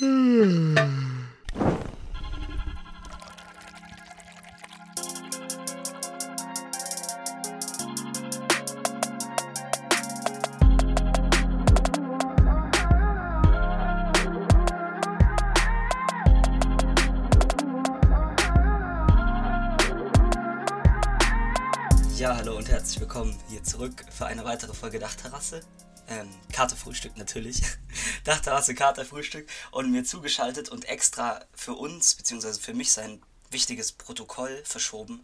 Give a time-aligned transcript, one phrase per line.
[0.00, 0.06] Ja,
[22.36, 25.62] hallo und herzlich willkommen hier zurück für eine weitere Folge Dachterrasse.
[26.06, 27.62] Ähm, Katerfrühstück natürlich.
[28.28, 29.46] Dachterrasse, Katerfrühstück.
[29.70, 33.20] Und mir zugeschaltet und extra für uns, beziehungsweise für mich sein
[33.50, 35.22] wichtiges Protokoll verschoben,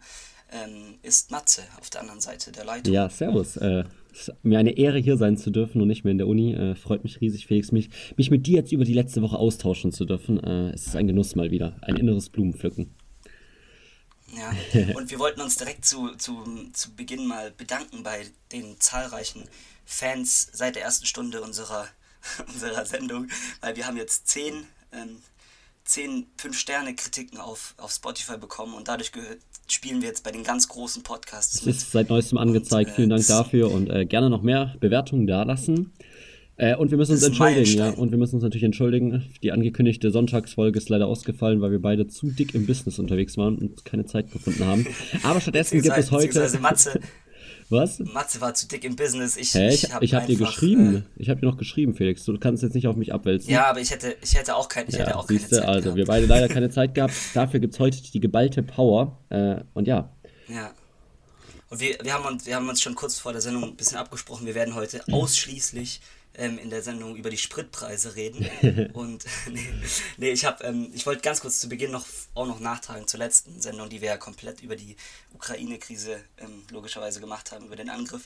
[0.51, 2.93] ähm, ist Matze auf der anderen Seite der Leitung.
[2.93, 3.57] Ja, servus.
[3.57, 6.27] Äh, es ist mir eine Ehre, hier sein zu dürfen und nicht mehr in der
[6.27, 6.53] Uni.
[6.53, 9.91] Äh, freut mich riesig, Felix, mich, mich mit dir jetzt über die letzte Woche austauschen
[9.91, 10.41] zu dürfen.
[10.43, 11.77] Äh, es ist ein Genuss mal wieder.
[11.81, 12.95] Ein inneres Blumenpflücken.
[14.35, 14.51] Ja,
[14.95, 19.43] und wir wollten uns direkt zu, zu, zu Beginn mal bedanken bei den zahlreichen
[19.85, 21.87] Fans seit der ersten Stunde unserer,
[22.53, 23.27] unserer Sendung,
[23.61, 25.17] weil wir haben jetzt zehn, ähm,
[25.83, 30.67] zehn Fünf-Sterne-Kritiken auf, auf Spotify bekommen und dadurch gehört, spielen wir jetzt bei den ganz
[30.67, 31.61] großen Podcasts.
[31.61, 32.89] Es ist seit neuestem angezeigt.
[32.89, 35.93] Und, äh, Vielen Dank dafür und äh, gerne noch mehr Bewertungen dalassen.
[36.57, 37.89] Äh, und wir müssen uns entschuldigen, ja.
[37.89, 39.25] Und wir müssen uns natürlich entschuldigen.
[39.43, 43.57] Die angekündigte Sonntagsfolge ist leider ausgefallen, weil wir beide zu dick im Business unterwegs waren
[43.57, 44.87] und keine Zeit gefunden haben.
[45.23, 46.59] Aber stattdessen gibt es heute.
[46.59, 46.99] Matze,
[47.75, 47.99] Was?
[47.99, 49.37] Matze war zu dick im Business.
[49.37, 49.69] Ich, Hä?
[49.69, 50.95] Ich, hab ich habe dir einfach, geschrieben.
[51.17, 52.23] Äh, Ich habe dir noch geschrieben, Felix.
[52.25, 53.49] Du kannst jetzt nicht auf mich abwälzen.
[53.51, 55.65] ja, aber ich hätte, ich hätte auch, kein, ich hätte Ja, auch keine siehste, Zeit
[55.67, 55.97] also gehabt.
[55.97, 57.13] wir beide leider keine Zeit gehabt.
[57.33, 59.17] Dafür gibt's heute die geballte Power.
[59.29, 60.09] Äh, und ja,
[60.47, 60.71] Ja.
[61.69, 63.97] Und wir, wir, haben uns, wir haben uns schon kurz vor der Sendung ein bisschen
[63.97, 64.45] abgesprochen.
[64.45, 65.99] Wir werden heute ausschließlich
[66.37, 68.91] ähm, in der Sendung über die Spritpreise reden.
[68.93, 69.67] Und nee,
[70.17, 73.19] nee ich habe, ähm, ich wollte ganz kurz zu Beginn noch auch noch nachtragen zur
[73.19, 74.95] letzten Sendung, die wir ja komplett über die
[75.33, 78.25] Ukraine-Krise ähm, logischerweise gemacht haben, über den Angriff.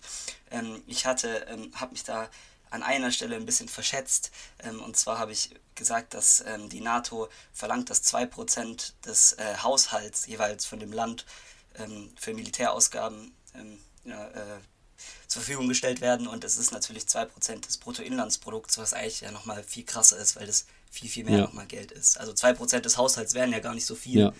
[0.52, 2.30] Ähm, ich hatte, ähm, habe mich da
[2.72, 4.32] an einer Stelle ein bisschen verschätzt.
[4.60, 10.28] Ähm, und zwar habe ich gesagt, dass die NATO verlangt, dass 2% des äh, Haushalts
[10.28, 11.26] jeweils von dem Land
[12.18, 13.34] für Militärausgaben
[14.04, 14.60] ja, äh,
[15.30, 16.28] zur Verfügung gestellt werden.
[16.28, 20.48] Und es ist natürlich 2% des Bruttoinlandsprodukts, was eigentlich ja nochmal viel krasser ist, weil
[20.48, 21.44] das viel, viel mehr Ja.
[21.46, 22.20] nochmal Geld ist.
[22.20, 24.20] Also 2% des Haushalts wären ja gar nicht so viel.
[24.20, 24.34] Ja.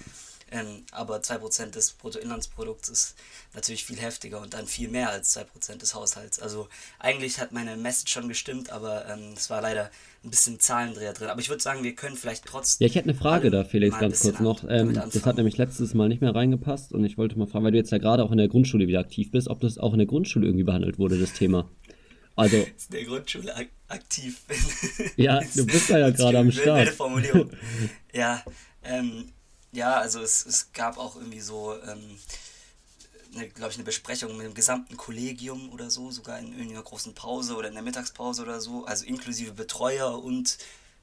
[0.52, 3.16] Ähm, aber 2% des Bruttoinlandsprodukts ist
[3.54, 6.40] natürlich viel heftiger und dann viel mehr als 2% des Haushalts.
[6.40, 6.68] Also
[6.98, 9.92] eigentlich hat meine Message schon gestimmt, aber ähm, es war leider
[10.24, 11.30] ein bisschen Zahlendreher drin.
[11.30, 12.86] Aber ich würde sagen, wir können vielleicht trotzdem.
[12.86, 14.64] Ja, ich hätte eine Frage da, Felix, ganz kurz noch.
[14.68, 17.72] Ähm, das hat nämlich letztes Mal nicht mehr reingepasst und ich wollte mal fragen, weil
[17.72, 20.00] du jetzt ja gerade auch in der Grundschule wieder aktiv bist, ob das auch in
[20.00, 21.70] der Grundschule irgendwie behandelt wurde, das Thema.
[22.36, 24.58] Also, in der Grundschule ak aktiv bin.
[25.18, 26.90] Ja, du bist da ja gerade am Start.
[26.90, 27.50] Formulierung.
[28.14, 28.44] ja,
[28.84, 29.26] ähm,
[29.72, 32.20] ja, also es, es gab auch irgendwie so, ähm,
[33.36, 37.14] eine, glaube ich, eine Besprechung mit dem gesamten Kollegium oder so, sogar in irgendeiner großen
[37.14, 40.58] Pause oder in der Mittagspause oder so, also inklusive Betreuer und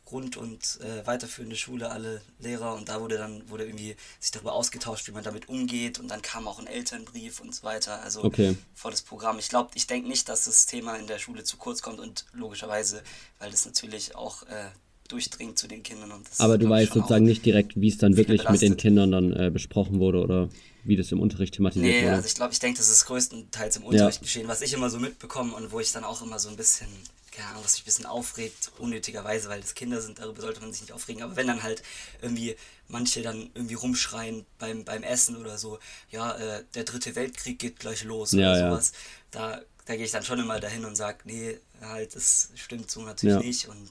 [0.04, 4.52] Grund- und äh, weiterführende Schule, alle Lehrer und da wurde dann wurde irgendwie sich darüber
[4.52, 8.02] ausgetauscht, wie man damit umgeht und dann kam auch ein Elternbrief und so weiter.
[8.02, 8.56] Also Okay.
[8.72, 9.40] volles Programm.
[9.40, 12.24] Ich glaube, ich denke nicht, dass das Thema in der Schule zu kurz kommt und
[12.32, 13.02] logischerweise,
[13.40, 14.70] weil das natürlich auch äh,
[15.08, 16.12] durchdringt zu den Kindern.
[16.12, 18.78] Und das, aber du weißt sozusagen nicht direkt, wie es dann wirklich mit den belastet.
[18.80, 20.48] Kindern dann äh, besprochen wurde oder
[20.84, 22.16] wie das im Unterricht thematisiert Nee, wurde.
[22.16, 24.98] also ich glaube, ich denke, das ist größtenteils im Unterricht geschehen, was ich immer so
[24.98, 26.86] mitbekomme und wo ich dann auch immer so ein bisschen,
[27.32, 30.72] keine Ahnung, was mich ein bisschen aufregt, unnötigerweise, weil das Kinder sind, darüber sollte man
[30.72, 31.22] sich nicht aufregen.
[31.22, 31.82] Aber wenn dann halt
[32.22, 32.54] irgendwie
[32.88, 35.78] manche dann irgendwie rumschreien beim, beim Essen oder so,
[36.10, 38.70] ja, äh, der dritte Weltkrieg geht gleich los Ja, oder ja.
[38.70, 38.92] sowas,
[39.32, 43.00] da, da gehe ich dann schon immer dahin und sage, nee, halt, das stimmt so
[43.02, 43.40] natürlich Ja.
[43.42, 43.90] nicht und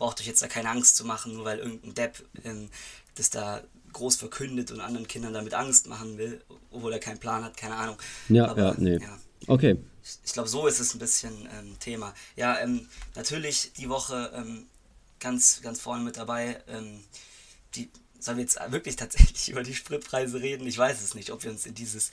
[0.00, 2.70] braucht euch jetzt da keine Angst zu machen, nur weil irgendein Depp ähm,
[3.14, 3.62] das da
[3.92, 7.76] groß verkündet und anderen Kindern damit Angst machen will, obwohl er keinen Plan hat, keine
[7.76, 7.98] Ahnung.
[8.28, 8.98] Ja, Aber, ja, nee.
[8.98, 9.18] ja.
[9.46, 9.76] Okay.
[10.02, 12.14] Ich, ich glaube, so ist es ein bisschen ähm, Thema.
[12.34, 14.66] Ja, ähm, natürlich die Woche ähm,
[15.18, 16.62] ganz, ganz vorne mit dabei.
[16.66, 17.04] Ähm,
[17.74, 20.66] die, sollen wir jetzt wirklich tatsächlich über die Spritpreise reden?
[20.66, 22.10] Ich weiß es nicht, ob wir uns in dieses.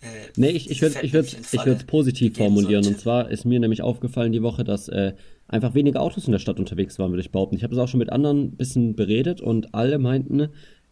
[0.00, 0.06] Äh,
[0.36, 2.82] Nee, ich, ich würde ich würd, ich würd's positiv formulieren.
[2.82, 2.96] sollten.
[2.96, 5.14] Und zwar ist mir nämlich aufgefallen die Woche, dass äh,
[5.48, 7.56] einfach weniger Autos in der Stadt unterwegs waren, würde ich behaupten.
[7.56, 10.48] Ich habe das auch schon mit anderen ein bisschen beredet und alle meinten,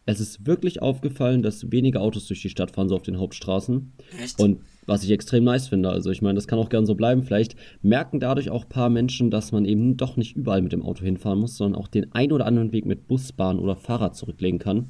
[0.06, 3.92] es ist wirklich aufgefallen, dass weniger Autos durch die Stadt fahren, so auf den Hauptstraßen.
[4.22, 4.40] Echt?
[4.40, 5.90] Und was ich extrem nice finde.
[5.90, 7.22] Also ich meine, das kann auch gern so bleiben.
[7.22, 10.82] Vielleicht merken dadurch auch ein paar Menschen, dass man eben doch nicht überall mit dem
[10.82, 14.16] Auto hinfahren muss, sondern auch den ein oder anderen Weg mit Bus, Bahn oder Fahrrad
[14.16, 14.88] zurücklegen kann.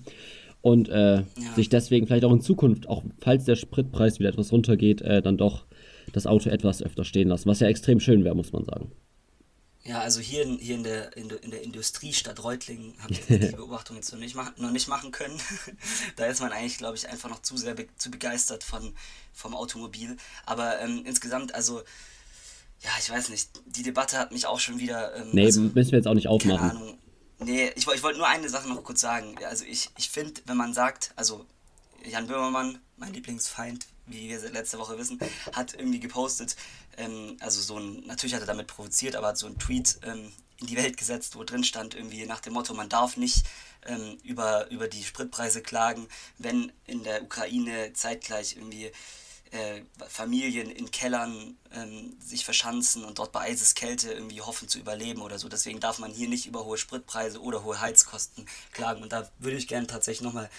[0.60, 1.22] Und äh,
[1.54, 5.36] sich deswegen vielleicht auch in Zukunft, auch falls der Spritpreis wieder etwas runtergeht, äh, dann
[5.36, 5.64] doch
[6.12, 7.48] das Auto etwas öfter stehen lassen.
[7.48, 8.90] Was ja extrem schön wäre, muss man sagen.
[9.84, 13.38] Ja, also hier in, hier in, der, in, in der Industriestadt Reutlingen habe ich die
[13.56, 15.40] Beobachtung jetzt noch nicht, machen, noch nicht machen können.
[16.16, 18.92] da ist man eigentlich, glaube ich, einfach noch zu sehr be zu begeistert von,
[19.32, 20.16] vom Automobil.
[20.44, 21.80] Aber ähm, insgesamt, also,
[22.80, 25.14] ja, ich weiß nicht, die Debatte hat mich auch schon wieder.
[25.16, 26.70] Ähm, Nee, also, müssen wir jetzt auch nicht keine aufmachen.
[26.70, 26.97] Ahnung.
[27.38, 29.36] Nee, ich, ich wollte nur eine Sache noch kurz sagen.
[29.44, 31.46] Also ich, ich finde, wenn man sagt, also
[32.04, 35.18] Jan Böhmermann, mein Lieblingsfeind, wie wir letzte Woche wissen,
[35.52, 36.56] hat irgendwie gepostet,
[36.96, 40.32] ähm, also so ein, natürlich hat er damit provoziert, aber hat so einen Tweet ähm,
[40.60, 43.44] in die Welt gesetzt, wo drin stand, irgendwie nach dem Motto, man darf nicht
[43.86, 46.08] ähm, über, über die Spritpreise klagen,
[46.38, 48.90] wenn in der Ukraine zeitgleich irgendwie
[49.52, 55.22] äh, Familien in Kellern ähm, sich verschanzen und dort bei Eiseskälte irgendwie hoffen zu überleben
[55.22, 55.48] oder so.
[55.48, 59.02] Deswegen darf man hier nicht über hohe Spritpreise oder hohe Heizkosten klagen.
[59.02, 60.50] Und da würde ich gerne tatsächlich nochmal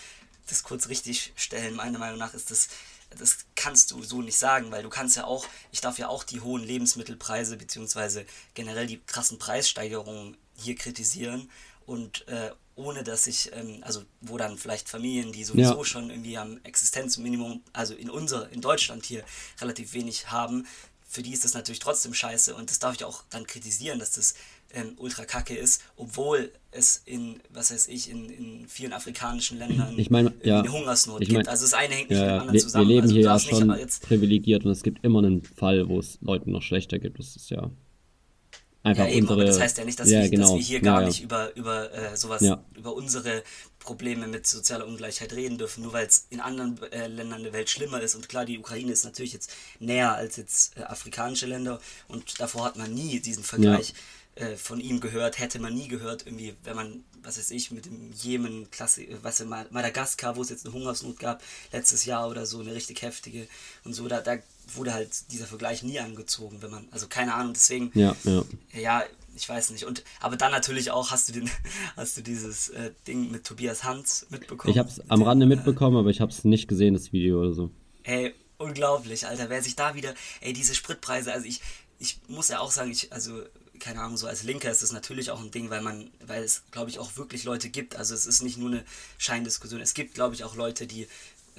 [0.47, 1.75] das kurz richtig stellen.
[1.75, 2.69] Meiner Meinung nach ist das
[3.17, 6.23] das kannst du so nicht sagen, weil du kannst ja auch, ich darf ja auch
[6.23, 11.49] die hohen Lebensmittelpreise beziehungsweise generell die krassen Preissteigerungen hier kritisieren
[11.89, 15.83] und äh, ohne dass ich, ähm, also wo dann vielleicht Familien, die sowieso ja.
[15.83, 19.23] schon irgendwie am Existenzminimum, also in unser, in Deutschland hier
[19.59, 20.65] relativ wenig haben,
[21.07, 24.11] für die ist das natürlich trotzdem scheiße und das darf ich auch dann kritisieren, dass
[24.11, 24.35] das
[24.71, 29.97] ähm, ultra kacke ist, obwohl es in, was weiß ich, in, in vielen afrikanischen Ländern
[29.97, 31.49] ich mein, ja, eine Hungersnot ich mein, gibt.
[31.49, 32.87] Also das eine hängt nicht ja, mit dem anderen wir, zusammen.
[32.87, 35.97] Wir leben also, hier ja schon jetzt, privilegiert und es gibt immer einen Fall, wo
[35.97, 37.17] es Leuten noch schlechter gibt.
[37.17, 37.71] Das ist ja
[38.83, 39.41] einfach ja, eben, unsere.
[39.41, 40.43] Aber das heißt ja nicht, dass, ja, wir, genau.
[40.43, 42.43] dass wir hier gar nicht über, über äh, sowas,
[42.75, 43.43] über unsere
[43.79, 47.69] Probleme mit sozialer Ungleichheit reden dürfen, nur weil es in anderen äh, Ländern der Welt
[47.69, 48.15] schlimmer ist.
[48.15, 52.65] Und klar, die Ukraine ist natürlich jetzt näher als jetzt äh, afrikanische Länder und davor
[52.65, 53.93] hat man nie diesen Vergleich.
[54.39, 57.85] Äh, von ihm gehört, hätte man nie gehört, irgendwie, wenn man, was weiß ich, mit
[57.85, 61.43] dem Jemen, Klasse, äh, was in Madagaskar, wo es jetzt eine Hungersnot gab,
[61.73, 63.47] letztes Jahr oder so, eine richtig heftige
[63.83, 64.37] und so, da, da
[64.73, 68.45] wurde halt dieser Vergleich nie angezogen, wenn man, also keine Ahnung, deswegen, ja, ja.
[68.71, 69.03] ja
[69.35, 69.83] ich weiß nicht.
[69.83, 71.49] Und aber dann natürlich auch hast du den,
[71.97, 74.71] hast du dieses äh, Ding mit Tobias Hans mitbekommen.
[74.71, 77.51] Ich habe es am Rande mitbekommen, aber ich habe es nicht gesehen, das Video oder
[77.51, 77.71] so.
[78.03, 79.49] Ey, unglaublich, Alter.
[79.49, 81.59] Wer sich da wieder, ey, diese Spritpreise, also ich,
[81.99, 83.43] ich muss ja auch sagen, ich, also
[83.79, 86.63] keine Ahnung, so als Linker ist das natürlich auch ein Ding, weil man, weil es,
[86.71, 87.95] glaube ich, auch wirklich Leute gibt.
[87.95, 88.85] Also es ist nicht nur eine
[89.17, 89.81] Scheindiskussion.
[89.81, 91.07] Es gibt, glaube ich, auch Leute, die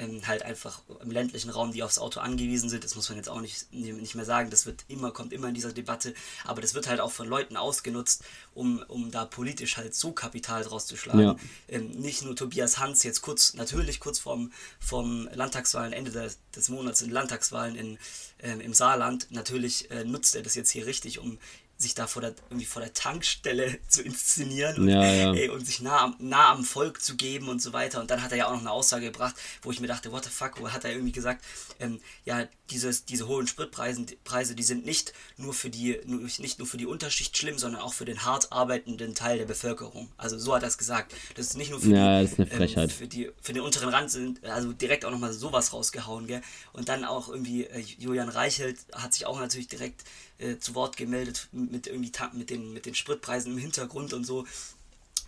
[0.01, 2.85] ähm, halt einfach im ländlichen Raum, die aufs Auto angewiesen sind.
[2.85, 4.51] Das muss man jetzt auch nicht, nicht mehr sagen.
[4.51, 6.15] Das wird immer, kommt immer in dieser Debatte.
[6.45, 8.25] Aber das wird halt auch von Leuten ausgenutzt,
[8.55, 11.21] um, um da politisch halt so Kapital draus zu schlagen.
[11.21, 11.37] Ja.
[11.69, 16.69] Ähm, nicht nur Tobias Hans jetzt kurz, natürlich kurz vorm, vorm Landtagswahlen, Ende des, des
[16.69, 17.99] Monats sind Landtagswahlen in,
[18.41, 19.27] ähm, im Saarland.
[19.31, 21.39] Natürlich äh, nutzt er das jetzt hier richtig, um
[21.81, 25.35] sich da vor der, irgendwie vor der Tankstelle zu inszenieren und, ja, ja.
[25.35, 28.01] Ey, und sich nah, nah am Volk zu geben und so weiter.
[28.01, 30.25] Und dann hat er ja auch noch eine Aussage gebracht, wo ich mir dachte, what
[30.25, 31.43] the fuck, wo hat er irgendwie gesagt,
[31.79, 36.21] ähm, ja, dieses, diese hohen Spritpreise, die, Preise, die sind nicht nur für die, nur,
[36.21, 40.11] nicht nur für die Unterschicht schlimm, sondern auch für den hart arbeitenden Teil der Bevölkerung.
[40.19, 41.15] Also so hat er es gesagt.
[41.35, 44.45] Das ist nicht nur für, ja, die, ähm, für, die, für den unteren Rand sind,
[44.45, 46.43] also direkt auch nochmal sowas rausgehauen, gell?
[46.73, 50.05] Und dann auch irgendwie äh, Julian Reichelt hat sich auch natürlich direkt
[50.41, 54.47] äh, zu Wort gemeldet mit irgendwie mit den, mit den Spritpreisen im Hintergrund und so.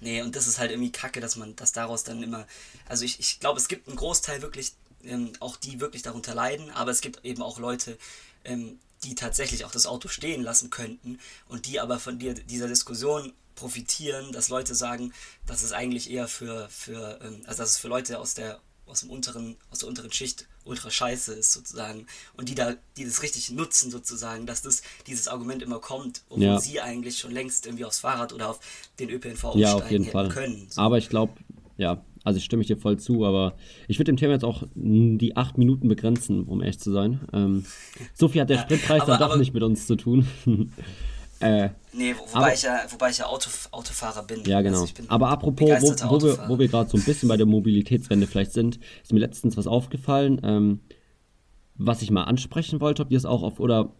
[0.00, 2.46] Nee, und das ist halt irgendwie kacke, dass man, dass daraus dann immer.
[2.88, 4.72] Also ich, ich glaube, es gibt einen Großteil wirklich,
[5.04, 7.96] ähm, auch die wirklich darunter leiden, aber es gibt eben auch Leute,
[8.44, 11.18] ähm, die tatsächlich auch das Auto stehen lassen könnten
[11.48, 15.12] und die aber von dir, dieser Diskussion profitieren, dass Leute sagen,
[15.46, 19.00] dass es eigentlich eher für, für ähm, also dass es für Leute aus der aus
[19.00, 22.06] dem unteren, aus der unteren Schicht ultra scheiße ist sozusagen
[22.36, 26.44] und die da, die das richtig nutzen sozusagen, dass das dieses Argument immer kommt, obwohl
[26.44, 26.60] ja.
[26.60, 28.60] sie eigentlich schon längst irgendwie aufs Fahrrad oder auf
[28.98, 30.28] den ÖPNV umsteigen ja, auf jeden Fall.
[30.28, 30.66] können.
[30.70, 30.80] So.
[30.80, 31.34] Aber ich glaube,
[31.76, 33.54] ja, also ich stimme ich dir voll zu, aber
[33.88, 37.20] ich würde dem Thema jetzt auch die acht Minuten begrenzen, um ehrlich zu sein.
[37.32, 37.64] Ähm,
[38.14, 40.26] so viel hat der ja, Spritpreis aber, dann doch nicht mit uns zu tun.
[41.42, 44.44] Äh, nee, wo, wobei, aber, ich ja, wobei ich ja Auto, Autofahrer bin.
[44.44, 44.80] Ja, genau.
[44.80, 48.26] Also aber apropos, wo, wo, wir, wo wir gerade so ein bisschen bei der Mobilitätswende
[48.26, 50.80] vielleicht sind, ist mir letztens was aufgefallen, ähm,
[51.74, 53.92] was ich mal ansprechen wollte, ob ihr es auch auf, oder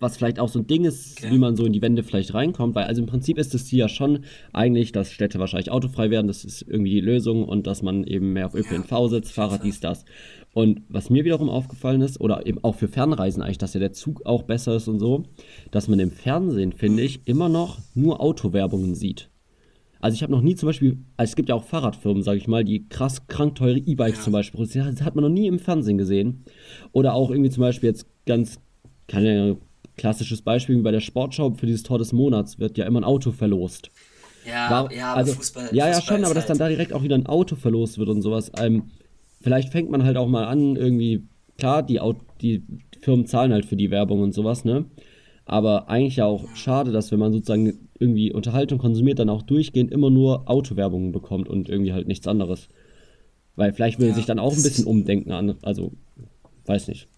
[0.00, 1.30] was vielleicht auch so ein Ding ist, okay.
[1.30, 3.88] wie man so in die Wende vielleicht reinkommt, weil also im Prinzip ist es ja
[3.88, 8.04] schon eigentlich, dass Städte wahrscheinlich autofrei werden, das ist irgendwie die Lösung und dass man
[8.04, 10.04] eben mehr auf ÖPNV ja, sitzt, Fahrrad, dies, das.
[10.52, 13.92] Und was mir wiederum aufgefallen ist, oder eben auch für Fernreisen eigentlich, dass ja der
[13.92, 15.24] Zug auch besser ist und so,
[15.70, 19.30] dass man im Fernsehen, finde ich, immer noch nur Autowerbungen sieht.
[20.00, 22.48] Also ich habe noch nie zum Beispiel, also es gibt ja auch Fahrradfirmen, sage ich
[22.48, 24.24] mal, die krass krank teure E-Bikes ja.
[24.24, 26.42] zum Beispiel, das hat man noch nie im Fernsehen gesehen.
[26.92, 28.60] Oder auch irgendwie zum Beispiel jetzt ganz,
[29.06, 29.58] keine
[30.00, 33.04] klassisches Beispiel, wie bei der Sportschau für dieses Tor des Monats wird ja immer ein
[33.04, 33.90] Auto verlost.
[34.46, 37.02] Ja, War, ja, also, Fußball, ja, ja, schon, aber halt dass dann da direkt auch
[37.02, 38.50] wieder ein Auto verlost wird und sowas.
[38.58, 38.84] Ähm,
[39.42, 41.24] vielleicht fängt man halt auch mal an, irgendwie,
[41.58, 42.00] klar, die,
[42.40, 42.62] die
[43.02, 44.86] Firmen zahlen halt für die Werbung und sowas, ne?
[45.44, 49.90] Aber eigentlich ja auch schade, dass wenn man sozusagen irgendwie Unterhaltung konsumiert, dann auch durchgehend
[49.90, 52.68] immer nur Autowerbungen bekommt und irgendwie halt nichts anderes.
[53.56, 55.92] Weil vielleicht will ja, sich dann auch ein bisschen umdenken an, also
[56.64, 57.08] weiß nicht.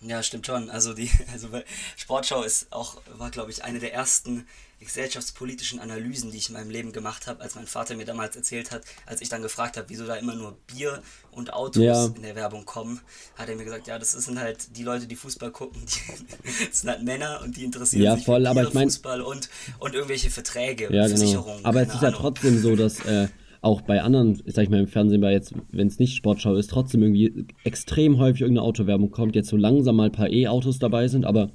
[0.00, 0.70] Ja, stimmt schon.
[0.70, 1.48] Also die also
[1.96, 4.46] Sportschau ist auch, war glaube ich, eine der ersten
[4.78, 8.70] gesellschaftspolitischen Analysen, die ich in meinem Leben gemacht habe, als mein Vater mir damals erzählt
[8.72, 12.06] hat, als ich dann gefragt habe, wieso da immer nur Bier und Autos ja.
[12.06, 13.00] in der Werbung kommen,
[13.36, 16.80] hat er mir gesagt, ja, das sind halt die Leute, die Fußball gucken, die das
[16.80, 19.22] sind halt Männer und die interessieren ja, sich voll, für Bier, aber ich mein, Fußball
[19.22, 19.48] und,
[19.78, 21.08] und irgendwelche Verträge, ja, genau.
[21.08, 21.64] Versicherungen.
[21.64, 23.28] Aber es ist ja trotzdem so, dass äh,
[23.66, 26.70] auch bei anderen, sag ich mal im Fernsehen, bei jetzt, wenn es nicht Sportschau ist,
[26.70, 31.08] trotzdem irgendwie extrem häufig irgendeine Autowerbung kommt, jetzt so langsam mal ein paar E-Autos dabei
[31.08, 31.50] sind, aber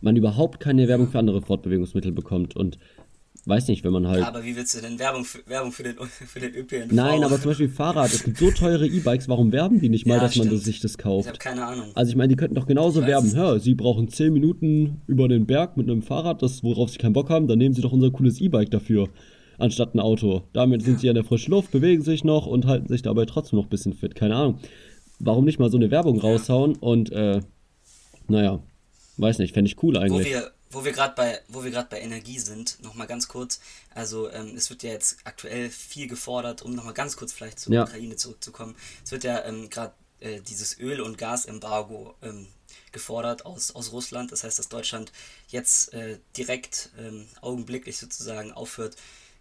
[0.00, 2.78] man überhaupt keine Werbung für andere Fortbewegungsmittel bekommt und
[3.46, 4.20] weiß nicht, wenn man halt.
[4.20, 6.92] Ja, aber wie willst du denn Werbung für, Werbung für den, für den ÖPNV?
[6.92, 8.12] Nein, aber zum Beispiel Fahrrad.
[8.12, 10.52] Es gibt so teure E-Bikes, warum werben die nicht mal, ja, dass stimmt.
[10.52, 11.26] man sich das kauft?
[11.26, 11.90] Ich habe keine Ahnung.
[11.94, 13.28] Also ich meine, die könnten doch genauso werben.
[13.34, 17.12] Ja, sie brauchen 10 Minuten über den Berg mit einem Fahrrad, das, worauf sie keinen
[17.12, 19.08] Bock haben, dann nehmen sie doch unser cooles E-Bike dafür,
[19.60, 20.42] anstatt ein Auto.
[20.52, 23.58] Damit sind sie in der frischen Luft, bewegen sich noch und halten sich dabei trotzdem
[23.58, 24.14] noch ein bisschen fit.
[24.14, 24.58] Keine Ahnung.
[25.18, 27.40] Warum nicht mal so eine Werbung raushauen und, äh,
[28.28, 28.62] naja,
[29.18, 30.26] weiß nicht, fände ich cool eigentlich.
[30.26, 33.60] Wo wir wo wir gerade bei, wo wir gerade bei Energie sind, nochmal ganz kurz.
[33.92, 37.74] Also ähm, es wird ja jetzt aktuell viel gefordert, um nochmal ganz kurz vielleicht zur
[37.74, 37.82] ja.
[37.82, 38.76] Ukraine zurückzukommen.
[39.04, 42.46] Es wird ja ähm, gerade äh, dieses Öl- und Gasembargo ähm,
[42.92, 44.30] gefordert aus, aus Russland.
[44.30, 45.10] Das heißt, dass Deutschland
[45.48, 48.96] jetzt äh, direkt ähm, augenblicklich sozusagen aufhört,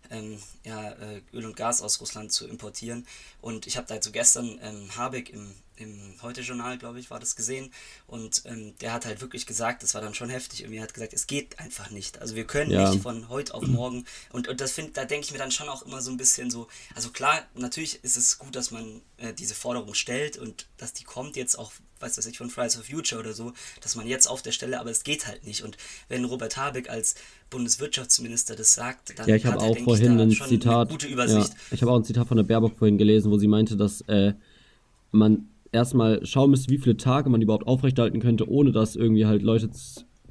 [0.10, 3.06] ähm, ja, äh, Öl und Gas aus Russland zu importieren.
[3.42, 7.36] Und ich habe da so gestern ähm, Habeck im im Heute-Journal, glaube ich, war das
[7.36, 7.72] gesehen.
[8.08, 11.14] Und ähm, der hat halt wirklich gesagt, das war dann schon heftig, irgendwie hat gesagt,
[11.14, 12.22] es geht einfach nicht.
[12.22, 12.90] Also wir können ja.
[12.92, 14.06] nicht von heute auf morgen.
[14.32, 16.52] Und, und das finde, da denke ich mir dann schon auch immer so ein bisschen
[16.52, 20.94] so, also klar, natürlich ist es gut, dass man äh, diese Forderung stellt und dass
[20.94, 24.08] die kommt jetzt auch, weiß was ich, von Fridays for Future oder so, dass man
[24.08, 25.64] jetzt auf der Stelle, aber es geht halt nicht.
[25.64, 25.78] Und
[26.08, 27.16] wenn Robert Habeck als
[27.50, 31.50] Bundeswirtschaftsminister das sagt, dann ja, ich habe auch er, vorhin ich, ein Zitat, gute Übersicht.
[31.50, 34.02] Ja, ich habe auch ein Zitat von der Baerbock vorhin gelesen, wo sie meinte, dass
[34.02, 34.34] äh,
[35.12, 39.44] man erstmal schauen müsste, wie viele Tage man überhaupt aufrechterhalten könnte, ohne dass irgendwie halt
[39.44, 39.70] Leute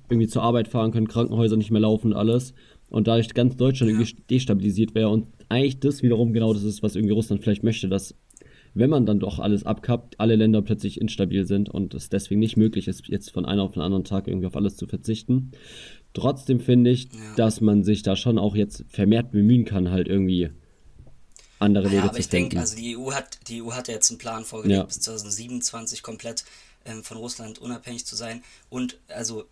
[0.09, 2.55] irgendwie zur Arbeit fahren können, Krankenhäuser nicht mehr laufen und alles.
[2.91, 3.99] Und dadurch ganz Deutschland ja.
[3.99, 5.11] irgendwie destabilisiert wäre.
[5.11, 8.15] Und eigentlich das wiederum genau das ist, was irgendwie Russland vielleicht möchte, dass
[8.79, 12.57] wenn man dann doch alles abkappt, alle Länder plötzlich instabil sind und es deswegen nicht
[12.57, 15.53] möglich ist, jetzt von einem auf den anderen Tag irgendwie auf alles zu verzichten.
[16.15, 17.19] Trotzdem finde ich, ja.
[17.37, 20.51] dass man sich da schon auch jetzt vermehrt bemühen kann, halt irgendwie
[21.59, 23.95] andere Wege ja, aber zu ich denke, also die EU hat, die EU hat ja
[23.95, 24.85] jetzt einen Plan vorgelegt, ja.
[24.85, 26.45] bis 2027 komplett
[26.85, 28.43] ähm, von Russland unabhängig zu sein.
[28.71, 29.45] Und also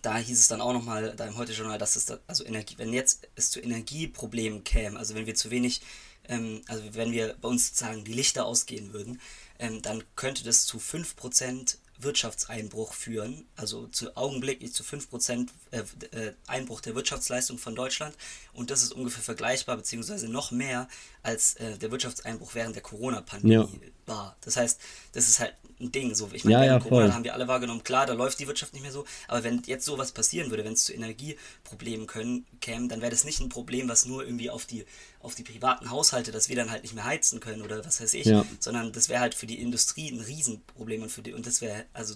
[0.00, 2.92] da hieß es dann auch nochmal, da im Heute-Journal, dass es da, also Energie, wenn
[2.92, 5.82] jetzt es zu Energieproblemen käme, also wenn wir zu wenig,
[6.28, 9.20] ähm, also wenn wir bei uns sozusagen die Lichter ausgehen würden,
[9.58, 15.78] ähm, dann könnte das zu 5% Wirtschaftseinbruch führen, also zu augenblicklich zu 5% äh,
[16.10, 18.16] äh, Einbruch der Wirtschaftsleistung von Deutschland.
[18.52, 20.88] Und das ist ungefähr vergleichbar, beziehungsweise noch mehr
[21.22, 23.90] als äh, der Wirtschaftseinbruch während der Corona-Pandemie ja.
[24.06, 24.36] war.
[24.40, 24.80] Das heißt,
[25.12, 26.14] das ist halt ein Ding.
[26.14, 27.12] So, ich meine, ja, ja, Corona voll.
[27.12, 29.84] haben wir alle wahrgenommen, klar, da läuft die Wirtschaft nicht mehr so, aber wenn jetzt
[29.84, 33.88] sowas passieren würde, wenn es zu Energieproblemen können, käme, dann wäre das nicht ein Problem,
[33.88, 34.84] was nur irgendwie auf die,
[35.20, 38.14] auf die privaten Haushalte, dass wir dann halt nicht mehr heizen können oder was weiß
[38.14, 38.44] ich, ja.
[38.58, 41.84] sondern das wäre halt für die Industrie ein Riesenproblem und für die, und das wäre,
[41.92, 42.14] also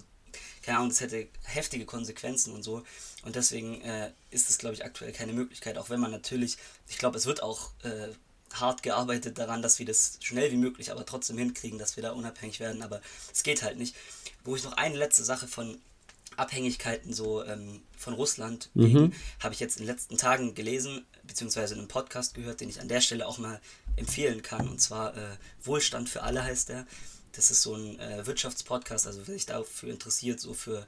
[0.61, 2.83] keine Ahnung, das hätte heftige Konsequenzen und so.
[3.23, 6.97] Und deswegen äh, ist es, glaube ich, aktuell keine Möglichkeit, auch wenn man natürlich, ich
[6.97, 8.09] glaube, es wird auch äh,
[8.59, 12.11] hart gearbeitet daran, dass wir das schnell wie möglich, aber trotzdem hinkriegen, dass wir da
[12.11, 12.81] unabhängig werden.
[12.81, 13.01] Aber
[13.33, 13.95] es geht halt nicht.
[14.43, 15.77] Wo ich noch eine letzte Sache von
[16.37, 19.11] Abhängigkeiten so ähm, von Russland mhm.
[19.39, 22.79] habe ich jetzt in den letzten Tagen gelesen, beziehungsweise in einem Podcast gehört, den ich
[22.79, 23.59] an der Stelle auch mal
[23.95, 24.67] empfehlen kann.
[24.67, 26.85] Und zwar äh, Wohlstand für alle heißt der.
[27.33, 30.85] Das ist so ein äh, Wirtschaftspodcast, also wer sich dafür interessiert, so für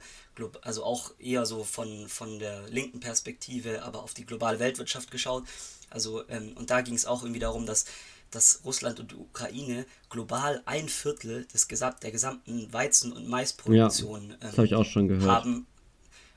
[0.62, 5.44] also auch eher so von, von der linken Perspektive, aber auf die globale Weltwirtschaft geschaut.
[5.90, 7.84] Also, ähm, und da ging es auch irgendwie darum, dass,
[8.30, 14.36] dass Russland und die Ukraine global ein Viertel des Gesam der gesamten Weizen- und Maisproduktion
[14.40, 15.30] ja, ähm, ich auch schon gehört.
[15.30, 15.66] haben.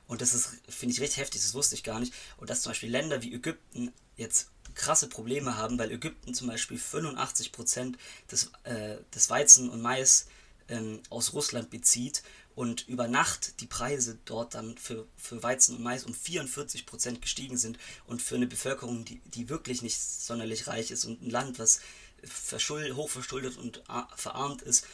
[0.06, 2.12] Und das ist, finde ich, richtig heftig, das wusste ich gar nicht.
[2.36, 6.78] Und dass zum Beispiel Länder wie Ägypten jetzt krasse Probleme haben, weil Ägypten zum Beispiel
[6.78, 7.94] 85%
[8.30, 10.26] des, äh, des Weizen und Mais
[10.68, 12.22] ähm, aus Russland bezieht
[12.54, 17.20] und über Nacht die Preise dort dann für, für Weizen und Mais um 44 Prozent
[17.22, 21.30] gestiegen sind und für eine Bevölkerung, die, die wirklich nicht sonderlich reich ist und ein
[21.30, 21.80] Land, was
[22.22, 23.82] verschuld, hochverschuldet und
[24.16, 24.86] verarmt ist,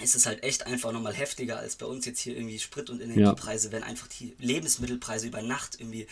[0.00, 3.00] ist es halt echt einfach nochmal heftiger als bei uns jetzt hier irgendwie Sprit- und
[3.00, 3.72] Energiepreise, ja.
[3.72, 6.06] wenn einfach die Lebensmittelpreise über Nacht irgendwie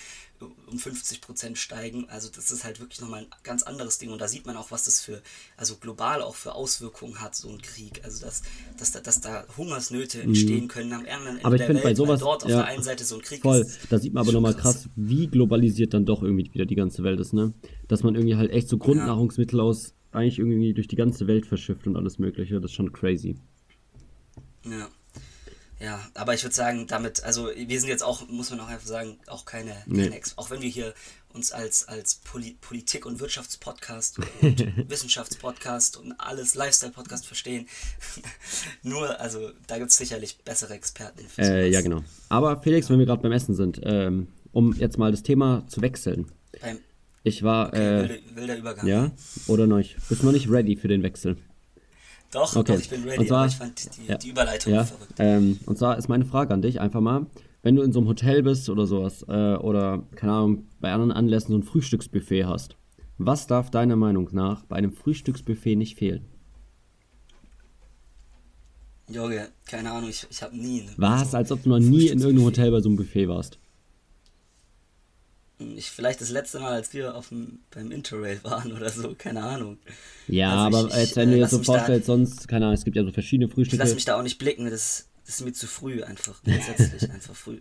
[0.67, 2.09] um 50 Prozent steigen.
[2.09, 4.71] Also das ist halt wirklich nochmal ein ganz anderes Ding und da sieht man auch,
[4.71, 5.23] was das für,
[5.57, 8.01] also global auch für Auswirkungen hat, so ein Krieg.
[8.05, 8.43] Also dass,
[8.79, 10.29] dass, da, dass da Hungersnöte mhm.
[10.29, 12.67] entstehen können am anderen Ende aber ich der Welt, bei sowas, dort auf ja, der
[12.67, 13.61] einen Seite so ein Krieg voll.
[13.61, 13.81] ist.
[13.89, 14.83] Da sieht man aber nochmal krass.
[14.83, 17.55] krass, wie globalisiert dann doch irgendwie wieder die ganze Welt ist, ne?
[17.89, 19.65] Dass man irgendwie halt echt so Grundnahrungsmittel ja.
[19.65, 22.61] aus eigentlich irgendwie durch die ganze Welt verschifft und alles mögliche.
[22.61, 23.37] Das ist schon crazy.
[24.67, 24.89] Ja.
[25.79, 28.87] Ja, aber ich würde sagen, damit, also wir sind jetzt auch, muss man auch einfach
[28.87, 30.09] sagen, auch keine, Nee.
[30.09, 30.95] keine auch wenn wir hier
[31.35, 37.67] uns als, als Poli Politik- und Wirtschaftspodcast und Wissenschaftspodcast und alles Lifestyle-Podcast verstehen.
[38.83, 42.03] Nur, also da gibt es sicherlich bessere Experten Äh, ja, genau.
[42.31, 45.83] Aber Felix, wenn wir gerade beim Essen sind, ähm, um jetzt mal das Thema zu
[45.83, 46.33] wechseln.
[46.63, 46.79] Beim
[47.23, 48.87] Ich war, äh, wilder, wilder Übergang.
[48.87, 49.11] ja,
[49.47, 49.97] oder noch nicht?
[50.09, 51.37] Bist noch nicht ready für den Wechsel?
[52.33, 52.73] Doch, Okay.
[52.75, 54.19] doch, ich bin ready, Und zwar- aber ich fand die, ja.
[54.19, 55.15] die Überleitung Ja, verrückt.
[55.19, 57.27] ähm, und zwar ist meine Frage an dich einfach mal,
[57.63, 61.13] wenn du in so einem Hotel bist oder sowas, äh, oder, keine Ahnung, bei anderen
[61.13, 62.77] Anlässen so ein Frühstücksbuffet hast,
[63.19, 66.25] was darf deiner Meinung nach bei einem Frühstücksbuffet nicht fehlen?
[69.09, 70.85] Junge, keine Ahnung, ich, ich habe nie.
[70.97, 71.31] Was?
[71.31, 72.45] so Als ob du noch nie in irgendeinem.
[72.47, 73.59] Hotel bei so einem Buffet warst.
[75.59, 79.43] Ich, vielleicht das letzte Mal, als wir auf dem, beim Interrail waren oder so, keine
[79.43, 79.79] Ahnung.
[80.29, 82.67] Ja, Also aber ich- jetzt, ich, wenn äh, du jetzt lass so vorstellst, sonst, keine
[82.67, 83.83] Ahnung, es gibt ja so verschiedene Ich Frühstücke.
[83.83, 86.43] lasse mich da auch nicht blicken, das, das ist mir zu früh einfach.
[86.43, 87.61] Grundsätzlich einfach früh.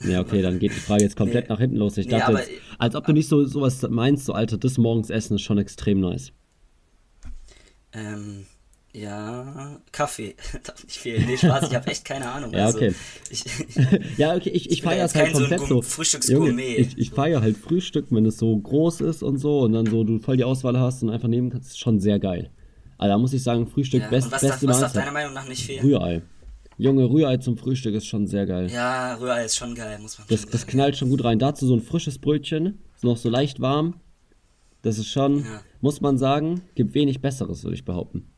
[0.00, 1.52] Ja, okay, dann geht die Frage jetzt komplett Nee.
[1.54, 1.96] nach hinten los.
[1.96, 4.76] Ich Nee, dachte, aber- jetzt, als ob du nicht so sowas meinst, so Alter, das
[4.76, 6.32] morgens essen ist schon extrem nice.
[7.92, 8.46] Ähm,
[8.94, 11.24] ja, Kaffee darf nicht fehlen.
[11.26, 12.52] Nee, Spaß, ich habe echt keine Ahnung.
[12.52, 12.94] Ja, also, okay.
[13.28, 13.44] Ich,
[14.16, 16.32] Ja, okay, ich, ich, bin feiere es halt kein so ein komplett so.
[16.32, 19.86] Junge, ich, ich feiere halt Frühstück, wenn es so groß ist und so und dann
[19.86, 22.50] so du voll die Auswahl hast und einfach nehmen kannst, ist schon sehr geil.
[22.98, 25.10] Aber da muss ich sagen, Frühstück, ja, best, was darf, beste was darf deiner.
[25.10, 25.84] Meinung nach nicht fehlen?
[25.84, 26.22] Rührei.
[26.78, 28.68] Junge, Rührei zum Frühstück ist schon sehr geil.
[28.70, 31.38] Ja, Rührei ist schon geil, muss man Das, das knallt schon gut rein.
[31.38, 34.00] Dazu so ein frisches Brötchen, ist noch so leicht warm.
[34.82, 35.62] Das ist schon, Ja.
[35.80, 38.28] muss man sagen, gibt wenig Besseres, würde ich behaupten.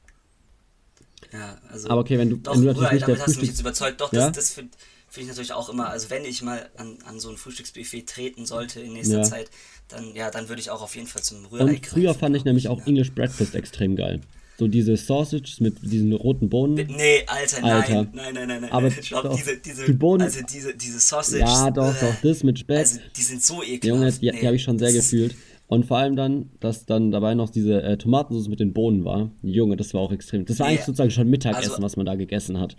[1.33, 3.37] Ja, also, Aber okay, wenn du- doch, wenn du natürlich Rührei, nicht der damit hast
[3.37, 4.01] du mich jetzt überzeugt.
[4.01, 4.27] Doch, Ja?
[4.29, 4.71] das, das finde
[5.09, 8.45] find ich natürlich auch immer, also wenn ich mal an, an so ein Frühstücksbuffet treten
[8.47, 9.23] sollte in nächster Ja.
[9.23, 9.51] Zeit,
[9.89, 12.37] dann, ja, dann würde ich auch auf jeden Fall zum Rührei Und früher greifen, fand
[12.37, 12.87] ich nämlich auch ja.
[12.87, 14.21] English Breakfast extrem geil.
[14.59, 16.75] So diese Sausages mit diesen roten Bohnen.
[16.75, 17.93] Nee, Alter, Alter.
[17.95, 18.73] nein, nein, nein, nein, nein.
[18.73, 21.41] Aber ich glaube, diese, diese, die Bohnen- also diese, diese Sausage.
[21.41, 22.79] Ja, doch, doch, das mit Speck.
[22.79, 23.85] Also, die sind so ekelhaft.
[23.85, 25.37] Junge, die, die Nee, habe ich schon sehr das ist- gefühlt.
[25.69, 29.31] Und vor allem dann, dass dann dabei noch diese äh, Tomatensauce mit den Bohnen war.
[29.43, 30.45] Junge, das war auch extrem.
[30.45, 32.77] Das war eigentlich sozusagen schon Mittagessen, also- was man da gegessen hat.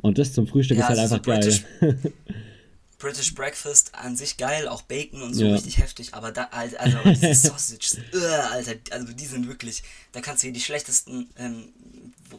[0.00, 1.62] Und das zum Frühstück Ja, ist halt also einfach so geil.
[1.80, 2.12] British-
[2.98, 5.52] British Breakfast an sich geil, auch Bacon und so Ja.
[5.54, 6.76] richtig heftig, aber da, also
[7.06, 8.18] diese Sausages, uh,
[8.52, 11.68] Alter, also die sind wirklich, da kannst du hier die schlechtesten ähm,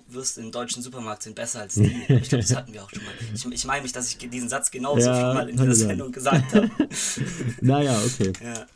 [0.09, 1.83] Würste im deutschen Supermarkt sind besser als die.
[2.09, 3.13] Ich glaube, das hatten wir auch schon mal.
[3.33, 5.73] Ich, ich meine mich, dass ich diesen Satz genauso Ja, schon mal in dieser.
[5.75, 6.69] Sendung gesagt habe.
[7.61, 8.33] naja, okay.
[8.43, 8.67] ja.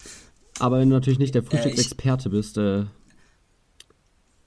[0.59, 2.85] Aber wenn du natürlich nicht der ich- Frühstücksexperte bist, äh,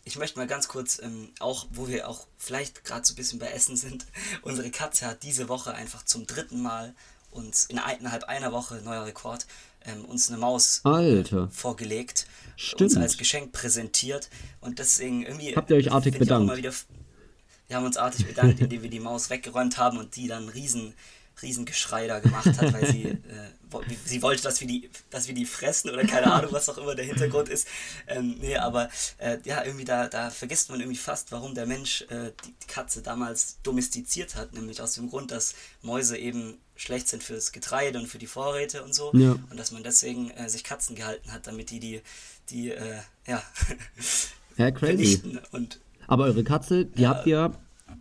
[0.05, 3.41] Ich möchte mal ganz kurz, ähm, auch wo wir auch vielleicht gerade so ein bisschen
[3.41, 4.07] bei Essen sind,
[4.43, 6.95] unsere Katze hat diese Woche einfach zum dritten Mal
[7.33, 9.47] uns in innerhalb einer Woche, neuer Rekord,
[9.85, 11.49] ähm, uns eine Maus Alter.
[11.51, 12.83] vorgelegt, Stimmt.
[12.93, 15.55] uns als Geschenk präsentiert und deswegen irgendwie...
[15.57, 16.57] Habt ihr euch artig bedankt?
[16.57, 16.73] Wieder,
[17.69, 20.95] wir haben uns artig bedankt, indem wir die Maus weggeräumt haben und die dann riesen,
[21.43, 23.19] riesen Geschrei da gemacht hat, weil sie, äh,
[24.05, 26.95] sie wollte, dass wir, die, dass wir die fressen oder keine Ahnung, was auch immer
[26.95, 27.67] der Hintergrund ist.
[28.07, 32.03] Ähm, nee, aber äh, ja, irgendwie da, da vergisst man irgendwie fast, warum der Mensch
[32.09, 37.23] äh, die, Katze damals domestiziert hat, nämlich aus dem Grund, dass Mäuse eben schlecht sind
[37.23, 39.33] fürs Getreide und für die Vorräte und so Ja.
[39.51, 42.03] und dass man deswegen äh, sich Katzen gehalten hat, damit die die,
[42.51, 43.43] die äh, ja,
[44.57, 45.39] ja, crazy.
[45.53, 47.53] und Aber eure Katze, die habt ihr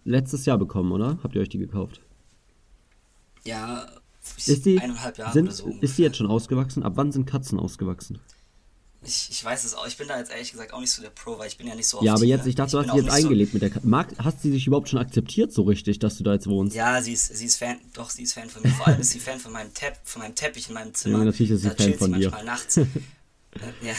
[0.04, 1.20] letztes Jahr bekommen, oder?
[1.24, 2.02] Habt ihr euch die gekauft?
[3.46, 3.88] Ja,
[4.46, 5.64] Ist die, eineinhalb Jahre sind, oder so.
[5.64, 6.06] ist die ungefähr.
[6.06, 6.84] jetzt schon ausgewachsen?
[6.84, 8.20] Ab wann sind Katzen ausgewachsen?
[9.08, 9.86] Ich, ich weiß es auch.
[9.86, 11.76] Ich bin da jetzt ehrlich gesagt auch nicht so der Pro, weil ich bin ja
[11.76, 13.28] nicht so Ja, aber jetzt, ich dachte, du bin hast sie auch jetzt nicht so-
[13.28, 13.88] eingelebt mit der Katze.
[13.88, 16.76] Mag, hast sie sich überhaupt schon akzeptiert so richtig, dass du da jetzt wohnst?
[16.76, 18.70] Ja, sie ist, sie ist Fan, doch, sie ist Fan von mir.
[18.70, 21.20] Vor allem ist sie Fan von meinem, Tepp, von meinem Teppich in meinem Zimmer.
[21.20, 22.32] Ja, natürlich ist sie da Fan von dir.
[22.32, 22.80] manchmal nachts.
[23.82, 23.94] Ja.